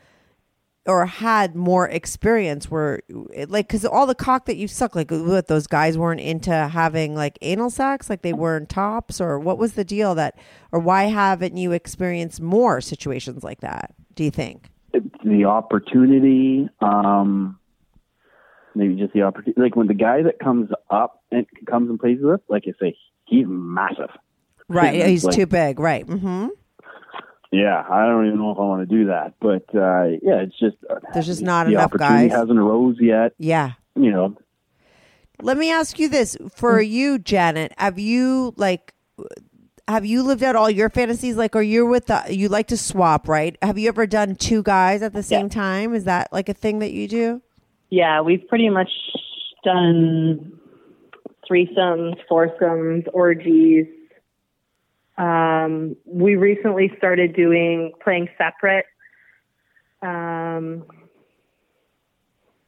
[0.87, 2.99] or had more experience where
[3.47, 7.15] like because all the cock that you suck like what those guys weren't into having
[7.15, 10.37] like anal sex like they weren't tops or what was the deal that
[10.71, 14.69] or why haven't you experienced more situations like that do you think
[15.23, 17.59] the opportunity, um,
[18.73, 19.61] maybe just the opportunity.
[19.61, 22.73] Like when the guy that comes up and comes and plays with us, like I
[22.79, 24.09] say, he's massive.
[24.67, 26.47] right he's like- too big right mm-hmm
[27.51, 30.57] Yeah, I don't even know if I want to do that, but uh, yeah, it's
[30.59, 32.37] just uh, There's just not the enough opportunity guys.
[32.37, 34.35] Hasn't arose yet, yeah you know.
[35.41, 37.73] Let me ask you this for you, Janet.
[37.77, 38.93] Have you like
[39.87, 41.37] have you lived out all your fantasies?
[41.37, 43.57] Like, are you with the you like to swap, right?
[43.61, 45.93] Have you ever done two guys at the same time?
[45.93, 47.41] Is that like a thing that you do?
[47.89, 48.89] Yeah, we've pretty much
[49.63, 50.59] done
[51.49, 53.85] threesomes, foursomes, orgies.
[55.17, 58.85] Um, we recently started doing playing separate.
[60.01, 60.83] Um,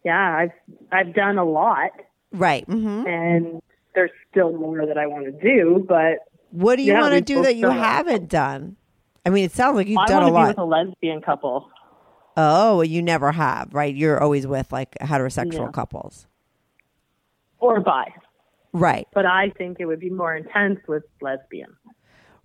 [0.06, 0.52] yeah, I've
[0.92, 1.92] I've done a lot,
[2.32, 2.64] Right.
[2.66, 3.62] hmm and
[3.96, 5.84] there's still more that I want to do.
[5.88, 6.20] But
[6.52, 8.78] What do you Yeah, want to do that you haven't done?
[9.26, 10.48] I mean, it sounds like you've I done want a lot.
[10.50, 11.70] with a lesbian couple.
[12.38, 13.94] oh, well, you never have, right?
[13.96, 15.72] You're always with like heterosexual Yeah.
[15.72, 16.28] couples,
[17.60, 18.14] or bi.
[18.74, 19.08] right?
[19.14, 21.76] But I think it would be more intense with lesbian.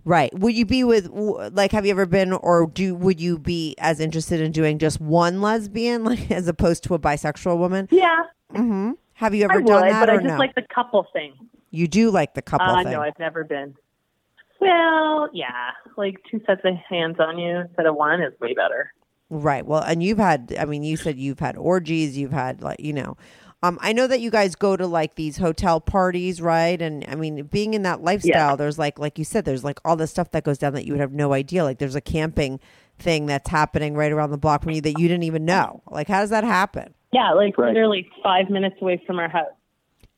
[0.04, 0.36] Right.
[0.36, 1.08] Would you be with
[1.52, 5.00] like have you ever been or do would you be as interested in doing just
[5.00, 7.86] one lesbian like as opposed to a bisexual woman?
[7.92, 8.22] Yeah,
[8.52, 8.96] Mhm.
[9.14, 10.38] Have you ever I would, done that but I just no?
[10.38, 11.34] like the couple thing.
[11.70, 12.92] you do like the couple Uh, thing.
[12.92, 13.76] no, I've never been.
[14.62, 18.92] Well, yeah, like two sets of hands on you instead of one is way better.
[19.28, 19.66] Right.
[19.66, 22.92] Well, and you've had I mean, you said you've had orgies, you've had like, you
[22.92, 23.16] know,
[23.64, 26.80] um I know that you guys go to like these hotel parties, right?
[26.80, 29.96] And I mean, being in that lifestyle, there's like like you said there's like all
[29.96, 31.64] this stuff that goes down that you would have no idea.
[31.64, 32.60] Like there's a camping
[33.00, 35.82] thing that's happening right around the block from you that you didn't even know.
[35.90, 36.94] Like how does that happen?
[37.12, 37.68] Yeah, like Right.
[37.74, 39.48] literally five minutes away from our house.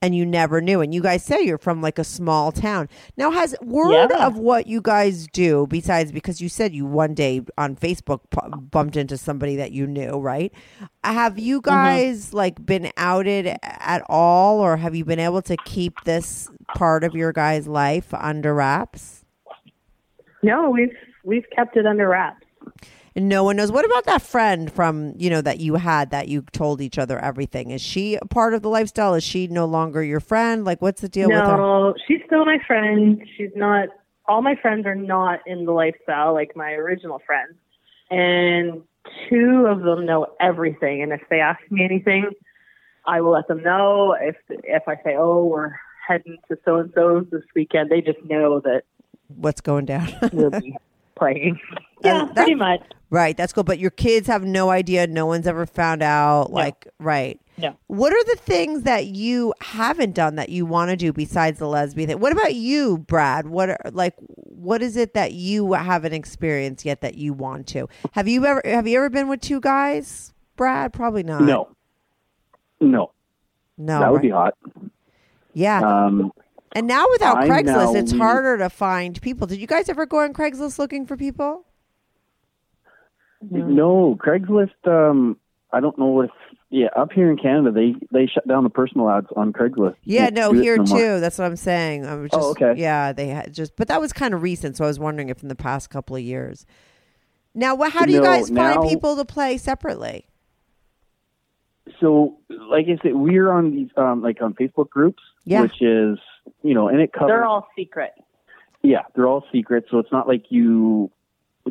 [0.04, 0.80] And you never knew.
[0.82, 2.88] And you guys say you're from like a small town.
[3.16, 4.26] Now, has word Yeah.
[4.26, 8.56] of what you guys do, besides because you said you one day on Facebook pu-
[8.56, 10.52] bumped into somebody that you knew, right?
[11.02, 11.70] Have you Mm-hmm.
[11.70, 17.02] guys like been outed at all, or have you been able to keep this part
[17.04, 19.24] of your guys' life under wraps?
[20.42, 20.92] No, we've
[21.24, 22.43] we've kept it under wraps.
[23.16, 23.70] And no one knows.
[23.70, 27.18] What about that friend from you know that you had that you told each other
[27.18, 27.70] everything?
[27.70, 29.14] Is she a part of the lifestyle?
[29.14, 30.64] Is she no longer your friend?
[30.64, 31.56] Like, what's the deal with her?
[31.56, 33.22] no, she's still my friend.
[33.36, 33.88] She's not.
[34.26, 37.54] All my friends are not in the lifestyle like my original friends,
[38.10, 38.82] and
[39.28, 41.02] two of them know everything.
[41.02, 42.30] And if they ask me anything,
[43.06, 44.16] I will let them know.
[44.20, 45.72] If if I say, "Oh, we're
[46.08, 48.82] heading to so and so's this weekend," they just know that
[49.28, 50.12] What's going down?
[50.32, 50.76] we'll be
[51.18, 51.58] playing.
[52.02, 52.82] Yeah, And pretty much.
[53.08, 53.64] Right, that's cool.
[53.64, 55.06] But your kids have no idea.
[55.06, 56.52] No one's ever found out.
[56.52, 57.40] Like, right.
[57.56, 57.74] No.
[57.86, 61.66] What are the things that you haven't done that you want to do besides the
[61.66, 62.20] lesbian thing?
[62.20, 63.46] What about you, Brad?
[63.46, 67.88] What are like what is it that you haven't experienced yet that you want to?
[68.12, 70.92] Have you ever have you ever been with two guys, Brad?
[70.92, 71.40] Probably not.
[71.40, 71.68] No,
[72.80, 73.12] no,
[73.78, 74.00] No.
[74.00, 74.54] that would be hot.
[75.54, 75.80] Yeah.
[75.80, 76.32] Um,
[76.74, 79.46] and now without I'm Craigslist, now- it's harder to find people.
[79.46, 81.64] Did you guys ever go on Craigslist looking for people?
[83.50, 84.70] no, Craigslist.
[84.86, 85.36] Um,
[85.72, 86.30] I don't know if
[86.70, 89.96] yeah, up here in Canada they they shut down the personal ads on Craigslist.
[90.02, 90.98] Yeah, no, here no more.
[90.98, 91.20] too.
[91.20, 92.06] That's what I'm saying.
[92.06, 92.74] I was just, Oh, okay.
[92.80, 95.42] Yeah, they had just, but that was kind of recent, so I was wondering if
[95.42, 96.64] in the past couple of years.
[97.54, 97.92] Now, what?
[97.92, 100.26] How do you No, guys find people to play separately?
[102.00, 105.62] So, like I said, we're on these um, like on Facebook groups, Yeah.
[105.62, 106.18] which is
[106.62, 107.28] you know, and it covers.
[107.28, 108.12] They're all secret.
[108.82, 111.10] yeah, they're all secret, so it's not like you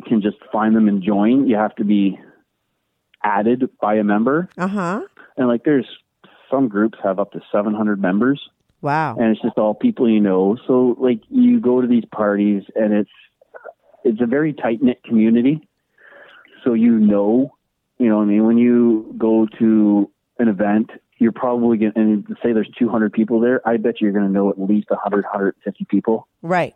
[0.08, 1.46] can just find them and join.
[1.48, 2.18] You have to be
[3.22, 5.00] added by a member, Uh huh.
[5.36, 5.86] and like there's
[6.50, 8.40] some groups have up to 700 members.
[8.82, 9.16] Wow.
[9.16, 10.58] and it's just all people you know.
[10.66, 13.10] So like you go to these parties and it's
[14.04, 15.66] it's a very tight knit community.
[16.64, 17.54] So you know,
[17.98, 20.90] you know what I mean, when you go to an event,
[21.24, 24.30] you're probably going to and say there's 200 people there, I bet you're going to
[24.30, 26.74] know at least 100 150 people Right.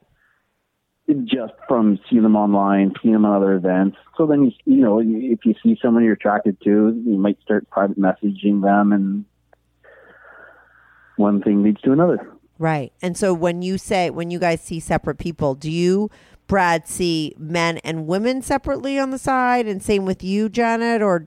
[1.24, 3.98] just from seeing them online, seeing them at other events.
[4.16, 7.68] So then you you know, if you see someone you're attracted to, you might start
[7.68, 9.26] private messaging them and
[11.16, 12.26] one thing leads to another.
[12.58, 12.92] Right.
[13.02, 16.10] And so when you say when you guys see separate people, do you,
[16.46, 21.26] Brad, see men and women separately on the side, and same with you, Janet, or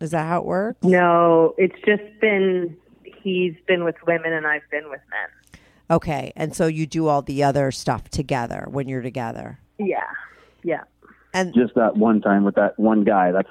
[0.00, 0.82] is, is that how it works?
[0.84, 2.76] No, it's just been
[3.22, 5.60] he's been with women and I've been with men.
[5.90, 6.32] Okay.
[6.36, 9.58] And so you do all the other stuff together when you're together.
[9.78, 10.04] Yeah,
[10.62, 10.82] yeah.
[11.32, 13.32] And just that one time with that one guy.
[13.32, 13.48] That's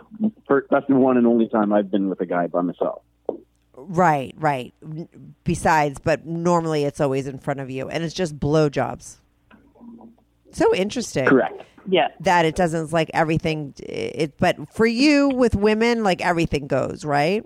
[0.69, 3.03] that's the one and only time I've been with a guy by myself.
[3.75, 4.73] right, right.
[5.45, 9.17] Besides, but normally it's always in front of you, and it's just blowjobs.
[10.51, 11.25] So interesting.
[11.25, 11.63] Correct.
[11.89, 12.09] Yeah.
[12.19, 13.73] That it doesn't like everything.
[13.81, 17.45] Eh, it, but for you with women, like everything goes right.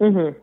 [0.00, 0.34] Mhm.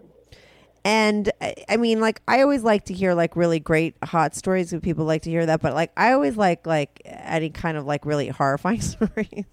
[0.83, 1.31] And
[1.69, 4.71] I mean, like I always like to hear like really great hot stories.
[4.71, 7.85] When people like to hear that, but like I always like like any kind of
[7.85, 9.45] like really horrifying stories.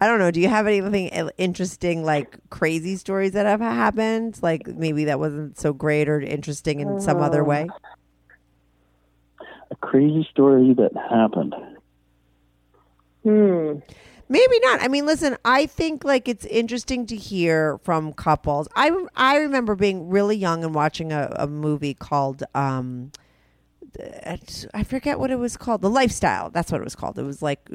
[0.00, 0.32] I don't know.
[0.32, 4.40] Do you have anything eh, interesting, like crazy stories that have happened?
[4.42, 7.68] Like maybe that wasn't so great or interesting in some other uh, way.
[9.70, 11.54] A crazy story that happened.
[13.24, 13.78] Hmm.
[14.28, 14.82] Maybe not.
[14.82, 18.68] I mean, listen, I think like it's interesting to hear from couples.
[18.74, 23.12] I I remember being really young and watching a, a movie called um
[24.74, 25.82] I forget what it was called.
[25.82, 26.50] The Lifestyle.
[26.50, 27.18] That's what it was called.
[27.18, 27.68] It was like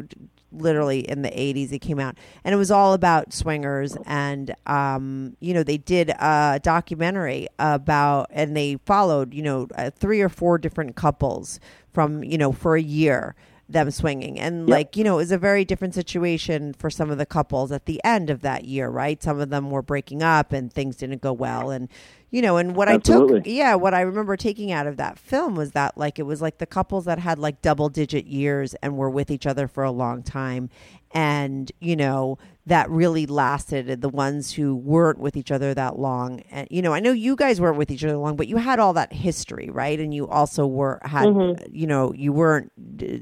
[0.51, 5.37] literally in the 80s it came out and it was all about swingers and um
[5.39, 10.27] you know they did a documentary about and they followed you know uh, three or
[10.27, 11.59] four different couples
[11.93, 13.35] from you know for a year
[13.69, 14.39] them swinging.
[14.39, 17.71] And like you know it was a very different situation for some of the couples
[17.71, 19.21] at the end of that year right?
[19.21, 21.69] Some of them were breaking up and things didn't go well.
[21.69, 21.87] And
[22.31, 25.55] you know and what i took yeah what i remember taking out of that film
[25.55, 28.97] was that like it was like the couples that had like double digit years and
[28.97, 30.69] were with each other for a long time.
[31.11, 36.41] And you know that really lasted the ones who weren't with each other that long
[36.51, 38.77] and you know i know you guys weren't with each other long but you had
[38.77, 39.99] all that history right?
[39.99, 41.25] And you also were had
[41.71, 42.71] you know you weren't
[43.01, 43.17] uh,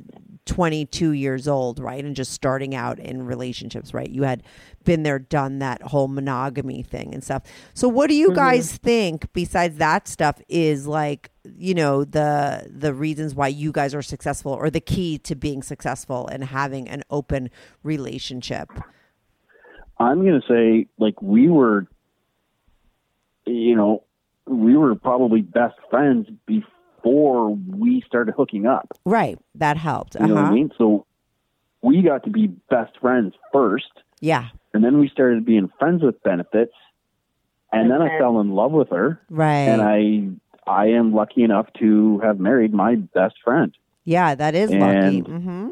[0.46, 2.04] 22 years old right?
[2.04, 4.10] And just starting out in relationships right?
[4.10, 4.44] You had
[4.88, 7.44] been there done that whole monogamy thing and stuff.
[7.74, 12.94] So what do you guys think besides that stuff is like you know the the
[12.94, 17.04] reasons why you guys are successful or the key to being successful and having an
[17.10, 17.50] open
[17.84, 18.70] relationship?
[20.00, 21.88] I'm going to say, like, we were,
[23.48, 24.04] you know,
[24.46, 28.88] we were probably best friends before we started hooking up.
[29.06, 29.40] right.
[29.56, 30.16] That helped.
[30.16, 30.52] You know what uh-huh.
[30.52, 30.72] I mean?
[30.78, 31.08] So
[31.82, 36.22] we got to be best friends first, yeah and then we started being friends with
[36.22, 36.74] benefits,
[37.72, 40.30] and then I fell in love with her, right and I
[40.72, 43.76] I am lucky enough to have married my best friend.
[44.04, 45.68] yeah that is lucky And- mm-hmm.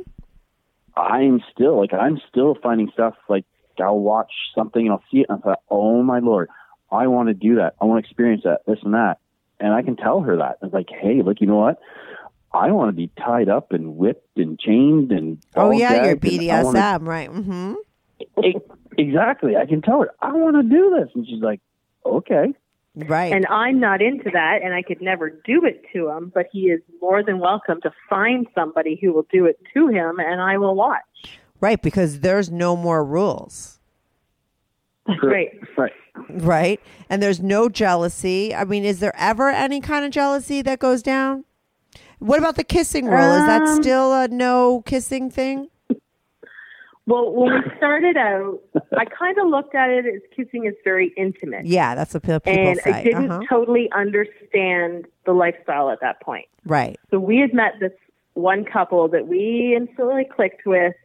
[0.98, 3.46] I'm still like I'm still finding stuff like
[3.80, 6.50] I'll watch something and I'll see it and I thought, oh my lord,
[6.92, 7.76] I want to do that.
[7.80, 9.20] I want to experience that, this and that,
[9.60, 10.58] and I can tell her that.
[10.64, 11.78] It's like, hey, look, you know what?
[12.54, 16.44] I want to be tied up and whipped and chained and oh yeah your gagged,
[16.46, 17.74] and wanna- bdsm right mm-hmm
[18.98, 19.56] exactly.
[19.56, 21.60] I can tell her I want to do this, and she's like,
[22.06, 22.54] okay.
[22.96, 26.32] right And I'm not into that, and I could never do it to him.
[26.34, 30.20] But he is more than welcome to find somebody who will do it to him,
[30.20, 31.40] and I will watch.
[31.62, 33.80] right because there's no more rules
[35.08, 35.52] That's great.
[35.78, 35.92] Right.
[36.30, 36.80] right
[37.10, 41.02] and there's no jealousy i mean is there ever any kind of jealousy that goes
[41.04, 41.44] down
[42.20, 45.68] what about the kissing rule is that Um, still a no kissing thing
[47.08, 48.60] Well, when we started out,
[48.98, 51.66] I kind of looked at it as kissing is very intimate.
[51.66, 53.44] yeah that's what pe- people and say I didn't uh-huh.
[53.50, 56.48] totally understand the lifestyle at that point.
[56.66, 57.94] right So we had met this
[58.34, 60.96] one couple that we instantly clicked with,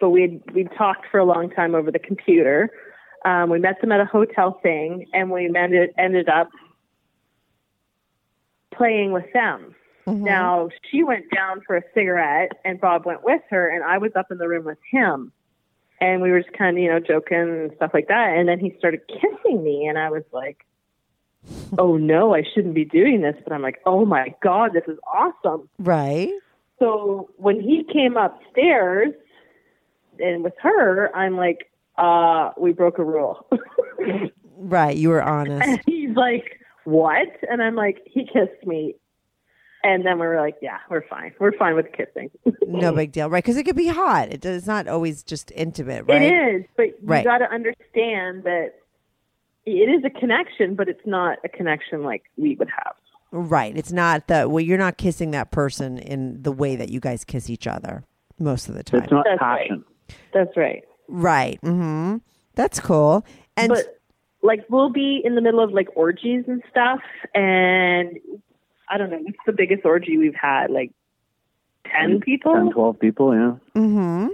[0.00, 2.70] but we'd we'd talked for a long time over the computer.
[3.24, 6.48] Um, we met them at a hotel thing, and we ended ended up
[8.74, 9.74] playing with them.
[10.06, 14.12] Now she went down for a cigarette, and Bob went with her, and I was
[14.14, 15.32] up in the room with him,
[16.00, 18.36] and we were just kind of you know joking and stuff like that.
[18.36, 20.64] And then he started kissing me, and I was like,
[21.78, 24.98] "Oh no, I shouldn't be doing this," but I'm like, "Oh my god, this is
[25.12, 26.30] awesome." right
[26.78, 29.12] So when he came upstairs
[30.18, 33.46] and with her, I'm like, uh, we broke a rule.
[34.58, 37.28] right you were honest and he's like, what?
[37.50, 38.94] And I'm like, he kissed me.
[39.86, 41.32] And then we were like, yeah, we're fine.
[41.38, 42.30] We're fine with kissing.
[42.66, 46.04] no big deal right because it could be hot it does not always just intimate
[46.08, 47.24] right It is, but you Right.
[47.24, 48.70] got to understand that
[49.64, 52.94] it is a connection, but it's not a connection like we would have.
[53.32, 57.00] right it's not the well you're not kissing that person in the way that you
[57.00, 58.04] guys kiss each other
[58.38, 59.68] most of the time It's not That's right.
[59.68, 59.84] passion.
[60.32, 60.82] That's right.
[61.08, 62.16] right mm-hmm
[62.54, 63.24] that's cool
[63.56, 63.98] and but
[64.42, 67.00] like we'll be in the middle of like orgies and stuff
[67.34, 68.18] and
[68.88, 70.92] i don't know what's the biggest orgy we've had like
[71.92, 73.56] 10 people 10, 12 people, yeah.
[73.74, 74.28] mm-hmm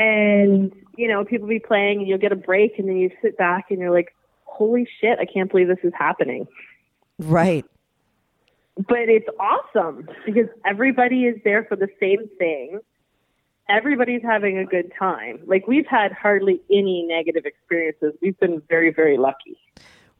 [0.00, 3.36] and you know people be playing and you'll get a break and then you sit
[3.36, 6.46] back and you're like holy shit i can't believe this is happening
[7.18, 7.64] right
[8.76, 12.78] but it's awesome because everybody is there for the same thing
[13.68, 15.40] everybody's having a good time.
[15.46, 18.14] Like we've had hardly any negative experiences.
[18.22, 19.58] We've been very, very lucky.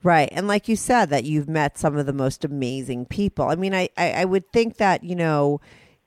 [0.02, 0.28] Right.
[0.32, 3.46] And like you said, that you've met some of the most amazing people.
[3.48, 5.60] I mean, I, I, I would think that, you know,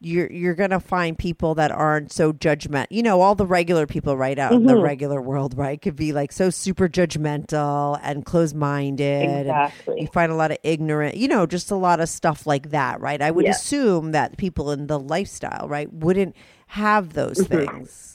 [0.04, 2.92] you're you're gonna find people that aren't so judgment.
[2.92, 4.82] You know, all the regular people right out in the Mhm.
[4.82, 9.46] regular world, right, could be like so super judgmental and close minded.
[9.46, 10.02] Exactly.
[10.02, 13.00] You find a lot of ignorant, you know, just a lot of stuff like that,
[13.00, 13.22] right?
[13.22, 13.62] I would Yes.
[13.62, 16.36] assume that people in the lifestyle, right, wouldn't
[16.68, 17.48] have those Mhm.
[17.48, 18.11] things.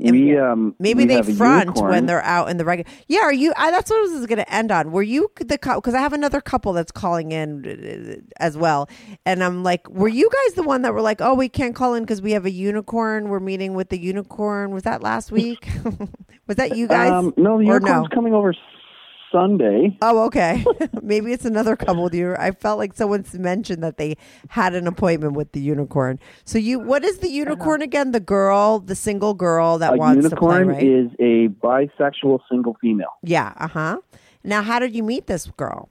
[0.00, 1.90] We um Maybe we they front unicorn.
[1.90, 2.90] when they're out in the regular.
[3.08, 3.52] Yeah, are you?
[3.56, 4.90] I, that's what I was going to end on.
[4.92, 5.80] Were you the couple?
[5.80, 8.88] because I have another couple that's calling in uh, as well,
[9.26, 11.94] and I'm like, were you guys the one that were like, oh, we can't call
[11.94, 13.28] in because we have a unicorn.
[13.28, 14.70] We're meeting with the unicorn.
[14.72, 15.68] Was that last week?
[16.46, 17.10] was that you guys?
[17.10, 18.14] Um, no, the Or unicorn's no?
[18.14, 18.54] coming over
[19.32, 19.96] Sunday.
[20.02, 20.64] Oh, okay.
[21.02, 22.34] Maybe it's another couple with you.
[22.38, 24.16] I felt like someone's mentioned that they
[24.48, 26.18] had an appointment with the unicorn.
[26.44, 28.12] So you, what is the unicorn again?
[28.12, 30.82] The girl, the single girl that a wants to play, unicorn right?
[30.82, 33.14] is a bisexual single female.
[33.22, 33.52] Yeah.
[33.56, 33.98] Uh huh.
[34.44, 35.88] Now, how did you meet this girl?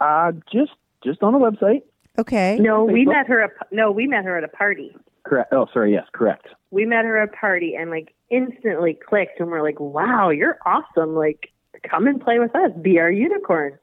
[0.00, 0.72] Uh just
[1.04, 1.82] just on the website.
[2.18, 2.58] Okay.
[2.60, 3.12] No, we Facebook?
[3.12, 3.42] met her.
[3.42, 4.94] At, no, we met her at a party.
[5.24, 5.52] Correct.
[5.52, 5.92] Oh, sorry.
[5.92, 6.48] Yes, correct.
[6.70, 10.58] We met her at a party and like instantly clicked, and we're like, "Wow, you're
[10.66, 11.14] awesome!
[11.14, 11.51] Like,
[11.88, 12.70] come and play with us.
[12.80, 13.78] Be our unicorn."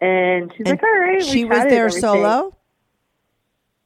[0.00, 2.00] And she's And like, "All right." She was there everything.
[2.00, 2.56] solo.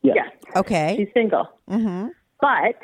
[0.03, 0.17] Yes.
[0.17, 0.95] Yes, Okay.
[0.97, 1.49] she's single.
[1.69, 2.09] Mm-hmm.
[2.41, 2.77] But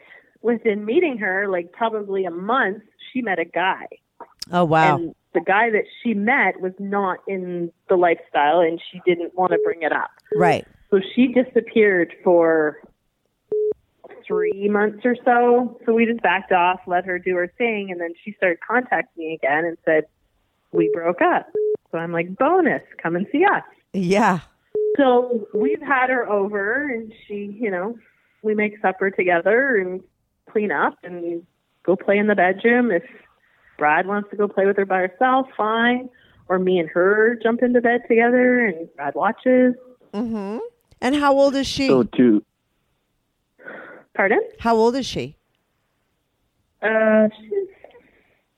[0.42, 3.86] within meeting her, like probably a month, she met a guy.
[4.50, 4.96] Oh wow.
[4.96, 9.52] And the guy that she met was not in the lifestyle and she didn't want
[9.52, 10.10] to bring it up.
[10.34, 10.66] right.
[10.90, 12.78] So she disappeared for
[14.26, 15.80] three months or so.
[15.86, 19.26] So we just backed off, let her do her thing, and then she started contacting
[19.26, 20.04] me again and said,
[20.72, 21.48] We broke up.
[21.90, 23.62] So I'm like, bonus, come and see us.
[23.92, 24.40] Yeah.
[24.96, 27.96] So we've had her over and she, you know,
[28.42, 30.02] we make supper together and
[30.50, 31.46] clean up and
[31.84, 32.90] go play in the bedroom.
[32.90, 33.04] If
[33.78, 36.08] Brad wants to go play with her by herself, fine.
[36.48, 39.74] Or me and her jump into bed together and Brad watches.
[40.12, 40.58] Mm-hmm.
[41.00, 41.88] And how old is she?
[41.88, 42.44] So to
[44.14, 44.42] Pardon?
[44.58, 45.36] how old is she?
[46.82, 47.61] Uh, she's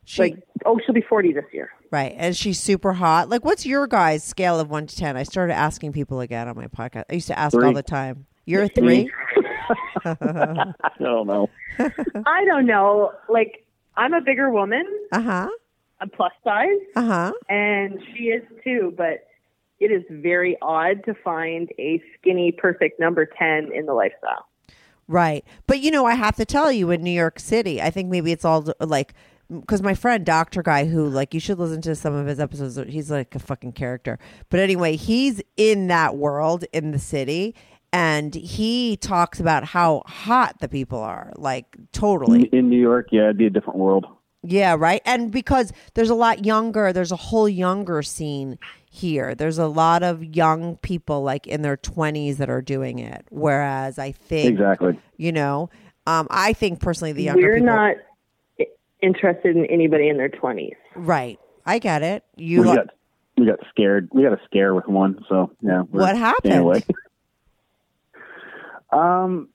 [0.04, 1.70] She like, oh, she'll be 40 this year.
[1.90, 2.14] right.
[2.16, 3.28] And she's super hot.
[3.28, 5.16] Like, what's your guys' scale of one to ten?
[5.16, 7.04] I started asking people again on my podcast.
[7.10, 8.26] I used to ask all the time.
[8.44, 9.10] You're a three.
[10.04, 11.48] I don't know.
[12.26, 13.12] I don't know.
[13.28, 13.64] Like,
[13.96, 14.84] I'm a bigger woman.
[15.12, 15.48] Uh huh.
[16.00, 16.68] I'm plus size.
[16.96, 17.32] Uh huh.
[17.48, 19.26] and she is too, but
[19.80, 24.46] it is very odd to find a skinny, perfect number 10 in the lifestyle.
[25.08, 25.44] Right.
[25.66, 28.32] But you know, I have to tell you, in New York City, I think maybe
[28.32, 29.14] it's all like
[29.50, 32.78] because my friend Doctor Guy, who like you should listen to some of his episodes.
[32.92, 34.18] He's like a fucking character.
[34.50, 37.54] But anyway, he's in that world in the city,
[37.92, 41.32] and he talks about how hot the people are.
[41.36, 42.48] Like totally.
[42.52, 44.06] In New York, yeah, it'd be a different world.
[44.46, 45.00] Yeah, right.
[45.06, 48.58] And because there's a lot younger, there's a whole younger scene
[48.90, 49.34] here.
[49.34, 53.24] There's a lot of young people like in their 20s that are doing it.
[53.30, 54.98] Whereas I think, Exactly.
[55.16, 55.70] you know,
[56.06, 57.66] um, I think personally the younger We're people.
[57.68, 57.96] not i-
[59.04, 60.76] interested in anybody in their 20s.
[60.96, 61.38] right.
[61.66, 62.24] I get it.
[62.36, 62.86] You we lo- got
[63.38, 64.08] we got scared.
[64.12, 65.24] We got a scare with one.
[65.28, 65.80] So yeah.
[65.90, 66.80] What staying away.
[66.80, 66.96] happened?
[68.92, 69.48] um,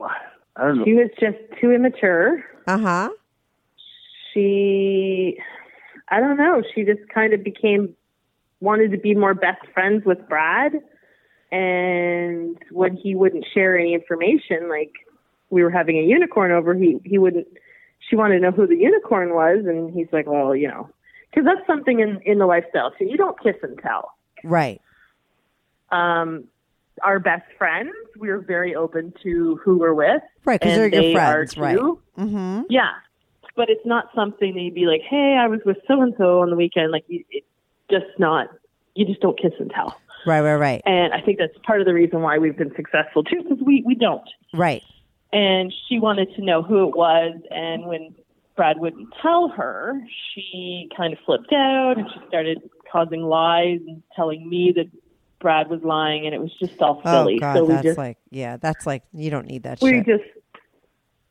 [0.00, 0.84] I don't know.
[0.84, 2.44] She was just too immature.
[2.66, 3.10] uh huh.
[4.32, 5.38] She,
[6.08, 7.94] I don't know, she just kind of became,
[8.60, 10.72] wanted to be more best friends with Brad.
[11.50, 14.92] And when he wouldn't share any information, like
[15.48, 17.46] we were having a unicorn over, he, he wouldn't,
[18.08, 19.64] she wanted to know who the unicorn was.
[19.66, 20.88] And he's like, well, you know,
[21.30, 23.04] because that's something in, in the lifestyle too.
[23.06, 24.12] You don't kiss and tell.
[24.44, 24.80] Right.
[25.90, 26.44] Um,
[27.02, 30.22] our best friends, we're very open to who we're with.
[30.44, 30.60] Right.
[30.60, 31.56] Because they're they your friends.
[31.56, 31.76] Right.
[31.76, 32.00] too.
[32.18, 32.62] Mm-hmm.
[32.70, 32.92] Yeah,
[33.54, 36.40] but it's not something that you'd be like, "Hey, I was with so and so
[36.40, 37.46] on the weekend." Like, you, it's
[37.90, 38.48] just not.
[38.94, 39.98] You just don't kiss and tell.
[40.26, 40.40] Right.
[40.40, 40.54] Right.
[40.54, 40.82] Right.
[40.86, 43.82] And I think that's part of the reason why we've been successful too, because we
[43.86, 44.28] we don't.
[44.54, 44.82] Right.
[45.32, 48.14] And she wanted to know who it was, and when
[48.56, 50.00] Brad wouldn't tell her,
[50.32, 52.58] she kind of flipped out and she started
[52.90, 54.86] causing lies and telling me that
[55.40, 57.12] Brad was lying, and it was just all silly.
[57.12, 57.38] Oh silly.
[57.38, 60.06] God, so we that's just like yeah, that's like you don't need that we shit.
[60.06, 60.24] just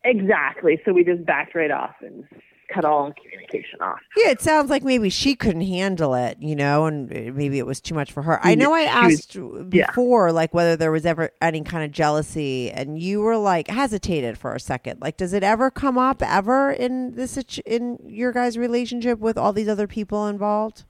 [0.03, 0.79] exactly.
[0.85, 2.25] So we just backed right off and
[2.73, 3.99] cut all communication off.
[4.17, 7.79] Yeah, it sounds like maybe she couldn't handle it, you know, and maybe it was
[7.81, 8.39] too much for her.
[8.43, 9.35] I know I She was- asked
[9.73, 9.85] yeah.
[9.87, 14.37] before, like whether there was ever any kind of jealousy, and you were like hesitated
[14.37, 15.01] for a second.
[15.01, 19.53] Like, does it ever come up ever in this in your guys' relationship with all
[19.53, 20.83] these other people involved?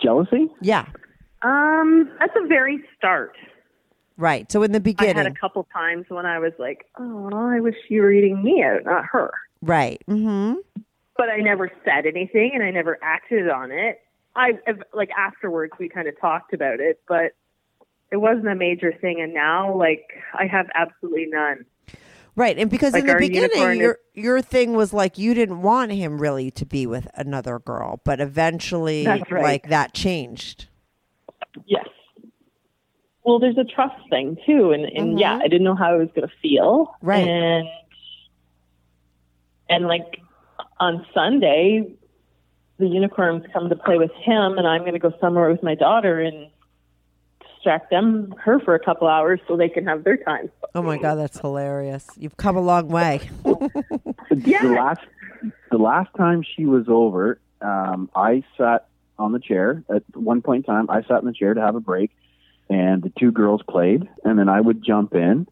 [0.00, 0.48] Jealousy?
[0.60, 0.86] Yeah,
[1.42, 3.36] Um, at the very start,
[4.16, 4.50] Right.
[4.50, 7.60] So in the beginning, I had a couple times when I was like, "Oh, I
[7.60, 9.30] wish you were eating me out, not her."
[9.62, 10.02] Right.
[10.08, 10.54] Mm-hmm.
[11.16, 14.00] But I never said anything, and I never acted on it.
[14.36, 14.52] I
[14.94, 17.32] like afterwards we kind of talked about it, but
[18.12, 19.20] it wasn't a major thing.
[19.20, 21.64] And now, like, I have absolutely none.
[22.36, 22.56] Right.
[22.56, 25.34] And because Like in the our unicorn beginning, is- your your thing was like you
[25.34, 29.28] didn't want him really to be with another girl, but eventually, right.
[29.30, 30.68] like that changed.
[31.66, 31.88] Yes.
[33.24, 36.08] Well, there's a trust thing too, and and yeah, I didn't know how I was
[36.14, 37.26] going to feel, Right.
[37.26, 37.68] And
[39.68, 40.20] and like
[40.80, 41.90] on Sunday,
[42.78, 45.74] the unicorns come to play with him, and I'm going to go somewhere with my
[45.74, 46.50] daughter and
[47.40, 50.50] distract them her for a couple hours so they can have their time.
[50.74, 52.06] Oh my god, that's hilarious!
[52.16, 53.20] You've come a long way.
[54.30, 54.62] Yeah.
[54.62, 55.00] The last
[55.70, 58.88] the last time she was over, um, I sat
[59.18, 59.82] on the chair.
[59.92, 62.10] At one point in time, I sat in the chair to have a break,
[62.68, 65.48] and the two girls played, and then I would jump in.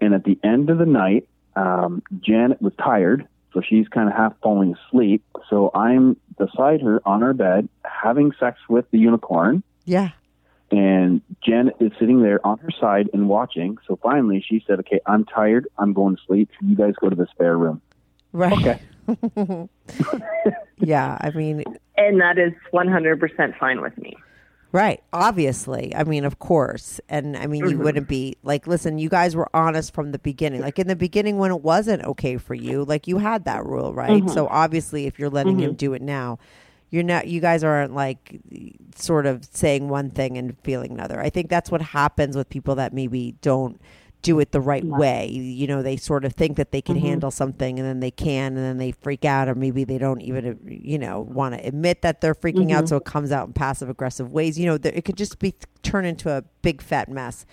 [0.00, 4.14] And at the end of the night, um, Janet was tired, so she's kind of
[4.14, 5.24] half falling asleep.
[5.48, 10.10] So I'm beside her on our bed having sex with the unicorn yeah.
[10.70, 13.78] and Janet is sitting there on her side and watching.
[13.86, 15.66] So finally, she said, "Okay, I'm tired.
[15.78, 16.50] I'm going to sleep.
[16.60, 17.82] You guys go to the spare room."
[18.32, 18.52] Right.
[18.52, 18.80] Okay.
[20.78, 21.18] yeah.
[21.20, 21.64] I mean,
[21.96, 24.16] And that is 100% fine with me.
[24.72, 25.02] Right.
[25.12, 25.94] Obviously.
[25.96, 27.00] I mean, of course.
[27.08, 30.60] And I mean, you wouldn't be like, listen, you guys were honest from the beginning.
[30.60, 33.92] Like in the beginning when it wasn't okay for you, like you had that rule,
[33.92, 34.22] right?
[34.22, 34.28] Mm-hmm.
[34.28, 35.76] So obviously, if you're letting him mm-hmm.
[35.76, 36.38] do it now,
[36.90, 38.40] you're not, you guys aren't like
[38.94, 41.20] sort of saying one thing and feeling another.
[41.20, 43.80] I think that's what happens with people that maybe don't
[44.22, 45.28] do it the right way.
[45.28, 47.06] You know, they sort of think that they can mm-hmm.
[47.06, 50.20] handle something and then they can and then they freak out or maybe they don't
[50.20, 52.84] even, uh, you know, want to admit that they're freaking out.
[52.84, 52.86] Mm-hmm.
[52.86, 54.58] So it comes out in passive aggressive ways.
[54.58, 57.46] You know, there, it could just be turn into a big fat mess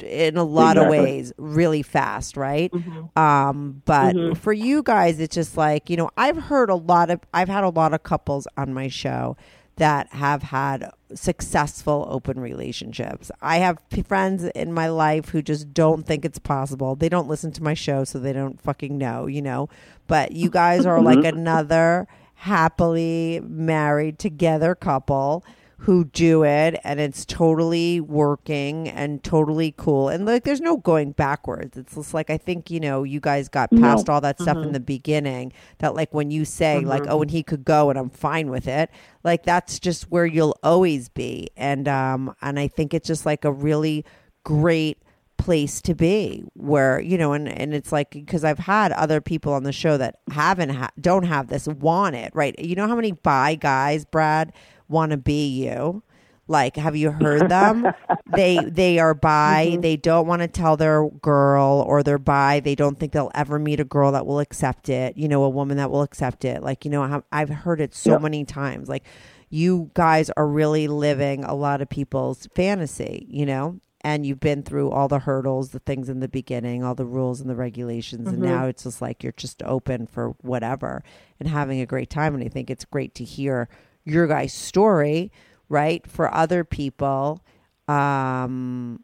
[0.00, 0.98] in a lot Exactly.
[0.98, 2.70] of ways really fast, right?
[2.70, 3.18] Mm-hmm.
[3.18, 7.20] Um, but for you guys, it's just like, you know, I've heard a lot of,
[7.34, 9.36] I've had a lot of couples on my show
[9.76, 13.30] that have had successful open relationships.
[13.40, 16.94] I have p- friends in my life who just don't think it's possible.
[16.96, 19.68] They don't listen to my show, so they don't fucking know, you know.
[20.06, 21.38] But you guys are like mm-hmm.
[21.38, 25.44] another happily married together couple
[25.82, 30.08] who do it and it's totally working and totally cool.
[30.08, 31.76] And like there's no going backwards.
[31.76, 34.72] It's just like i think you know you guys got past all that stuff in
[34.72, 38.10] the beginning that like when you say like oh and he could go and i'm
[38.10, 38.90] fine with it
[39.22, 41.48] like that's just where you'll always be.
[41.56, 44.04] And um and i think it's just like a really
[44.44, 44.98] great
[45.36, 49.52] place to be where you know and and it's like because i've had other people
[49.52, 52.58] on the show that haven't ha- don't have this want it right?
[52.58, 54.52] You know how many bi guys brad
[54.88, 56.02] want to be you.
[56.48, 57.86] Like have you heard them?
[58.30, 59.68] They they are bi.
[59.70, 59.80] Mm-hmm.
[59.80, 62.60] They don't want to tell their girl or they're bi.
[62.60, 65.48] They don't think they'll ever meet a girl that will accept it you know a
[65.48, 66.62] woman that will accept it.
[66.62, 68.88] Like you know i've heard it so many times.
[68.88, 69.04] Like
[69.48, 73.80] you guys are really living a lot of people's fantasy you know?
[74.02, 77.40] And you've been through all the hurdles, the things in the beginning, all the rules
[77.40, 78.54] and the regulations, and mm-hmm.
[78.54, 81.02] now it's just like you're just open for whatever
[81.40, 82.34] and having a great time.
[82.34, 83.68] And I think it's great to hear
[84.10, 85.32] your guys' story,
[85.68, 87.42] right, for other people,
[87.86, 89.02] um,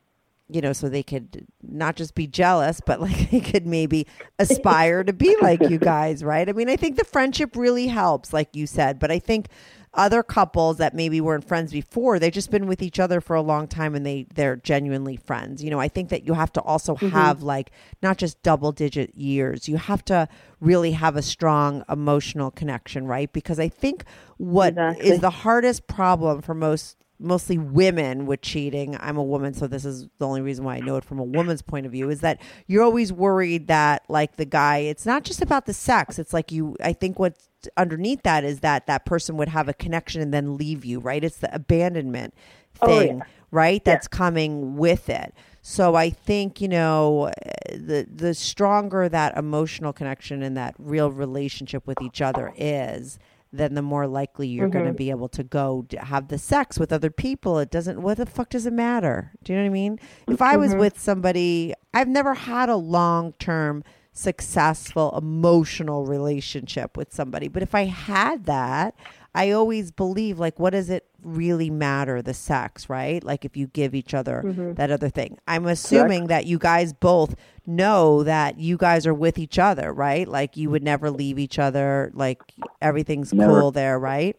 [0.49, 4.07] you know, so they could not just be jealous, but like they could maybe
[4.39, 6.49] aspire to be like you guys, right?
[6.49, 9.49] I mean, I think the friendship really helps, like you said, but I think
[9.95, 13.43] other couples that maybe weren't friends before they've just been with each other for a
[13.43, 15.63] long time and they they're genuinely friends.
[15.63, 17.09] You know i think that you have to also mm-hmm.
[17.09, 17.71] have like
[18.03, 19.69] not just double digit years.
[19.69, 20.29] You have to
[20.61, 23.33] really have a strong emotional connection right?
[23.33, 24.05] Because i think
[24.37, 25.19] what is Exactly.
[25.19, 28.97] the hardest problem for most mostly women with cheating.
[29.01, 31.25] I'm a woman so this is the only reason why i know it from a
[31.25, 35.23] woman's point of view is that you're always worried that like the guy it's not
[35.25, 36.19] just about the sex.
[36.19, 39.75] It's like you i think what's underneath that is that that person would have a
[39.75, 41.23] connection and then leave you right?
[41.25, 42.35] It's the abandonment
[42.83, 43.23] Oh, thing
[43.53, 45.33] right that's coming with it.
[45.63, 47.31] So i think you know
[47.71, 53.19] the the stronger that emotional connection and that real relationship with each other is
[53.59, 54.97] then the more likely you're going to mm-hmm.
[54.97, 57.59] be able to go have the sex with other people.
[57.59, 59.33] It doesn't, what the fuck does it matter?
[59.43, 60.01] Do you know what I mean?
[60.29, 60.81] If I was mm-hmm.
[60.81, 67.49] with somebody, I've never had a long term, successful, emotional relationship with somebody.
[67.49, 68.95] But if I had that,
[69.35, 73.23] I always believe, like, what does it really matter, the sex, right?
[73.25, 74.43] Like, if you give each other
[74.77, 75.39] that other thing.
[75.49, 77.35] I'm assuming that you guys both
[77.67, 80.29] know that you guys are with each other, right?
[80.29, 82.13] Like, you would never leave each other.
[82.15, 82.43] Like,
[82.81, 83.61] everything's Never.
[83.61, 84.37] cool there, right?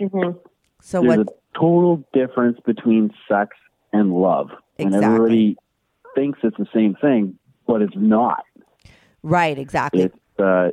[0.00, 0.38] Mm-hmm.
[0.80, 1.28] So, There's what?
[1.28, 3.56] a total difference between sex
[3.92, 4.50] and love.
[4.78, 5.06] and Exactly.
[5.06, 5.56] everybody
[6.14, 8.44] thinks it's the same thing, but it's not.
[9.22, 10.02] Right, exactly.
[10.02, 10.70] It's uh,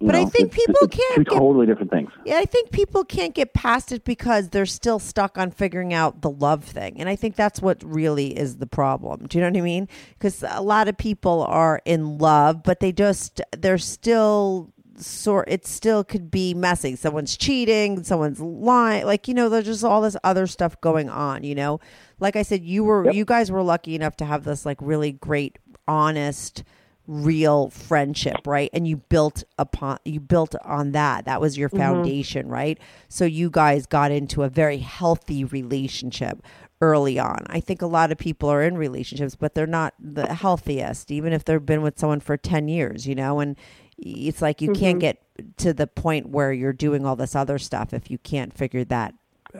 [0.00, 2.10] But I think people it's can't two get- totally different things.
[2.24, 6.22] Yeah, I think people can't get past it because they're still stuck on figuring out
[6.22, 7.00] the love thing.
[7.00, 9.26] And I think that's what really is the problem.
[9.26, 9.88] Do you know what I mean?
[10.10, 15.66] Because a lot of people are in love, but they just, they're still sort, it
[15.66, 16.96] still could be messy.
[16.96, 19.06] Someone's cheating, someone's lying.
[19.06, 21.80] Like, you know, there's just all this other stuff going on, you know?
[22.20, 25.12] Like I said, you were, you guys were lucky enough to have this like really
[25.12, 26.64] great, honest,
[27.08, 28.68] real friendship right?
[28.74, 31.24] And you built upon you built on that.
[31.24, 31.78] That was your mm-hmm.
[31.78, 32.78] foundation right?
[33.08, 36.42] So you guys got into a very healthy relationship
[36.82, 37.44] early on.
[37.48, 41.32] I think a lot of people are in relationships but they're not the healthiest even
[41.32, 43.40] if they've been with someone for 10 years you know?
[43.40, 43.56] And
[43.96, 45.16] it's like you can't mm-hmm.
[45.48, 48.84] get to the point where you're doing all this other stuff if you can't figure
[48.84, 49.14] that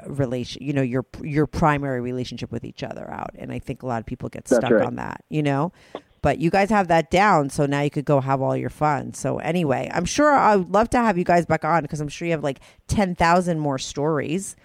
[0.06, 3.30] relation you know your your primary relationship with each other out.
[3.38, 4.84] And i think a lot of people get That's stuck right.
[4.84, 5.72] on that you know
[6.22, 9.12] but you guys have that down so now you could go have all your fun
[9.14, 12.26] so anyway i'm sure i'd love to have you guys back on because i'm sure
[12.26, 14.56] you have like 10,000 more stories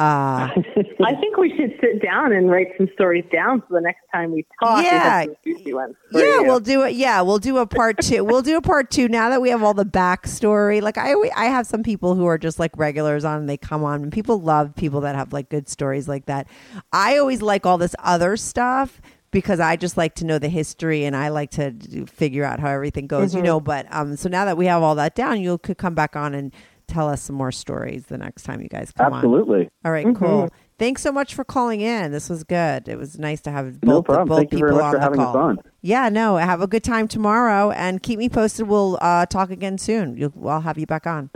[0.00, 0.46] uh
[1.04, 4.30] I think we should sit down and write some stories down so the next time
[4.32, 4.90] we talk, Yeah.
[5.22, 5.96] have some juicy ones.
[6.12, 6.44] for yeah you.
[6.44, 9.28] we'll do it yeah we'll do a part two we'll do a part two now
[9.30, 12.60] that we have all the backstory like i i have some people who are just
[12.60, 15.68] like regulars on and they come on and people love people that have like good
[15.68, 16.46] stories like that
[16.92, 21.04] i always like all this other stuff because I just like to know the history
[21.04, 23.60] and I like to do- figure out how everything goes, you know.
[23.60, 26.34] But um, so now that we have all that down, you could come back on
[26.34, 26.52] and
[26.86, 29.18] tell us some more stories the next time you guys come on.
[29.18, 29.68] Absolutely.
[29.84, 30.48] All right, cool.
[30.78, 32.12] Thanks so much for calling in.
[32.12, 32.88] This was good.
[32.88, 34.28] It was nice to have both, No the- problem.
[34.28, 35.36] both Thank you people very much on for the having call.
[35.36, 35.58] on.
[35.82, 38.66] Yeah, no, have a good time tomorrow and keep me posted.
[38.68, 40.16] We'll uh, talk again soon.
[40.16, 41.30] You'll, I'll have you back on.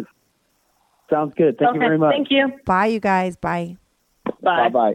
[1.10, 1.58] Sounds good.
[1.58, 2.14] Thank okay, you very much.
[2.14, 2.48] thank you.
[2.64, 3.36] Bye, you guys.
[3.36, 3.76] Bye.
[4.24, 4.32] Bye.
[4.40, 4.94] Bye bye.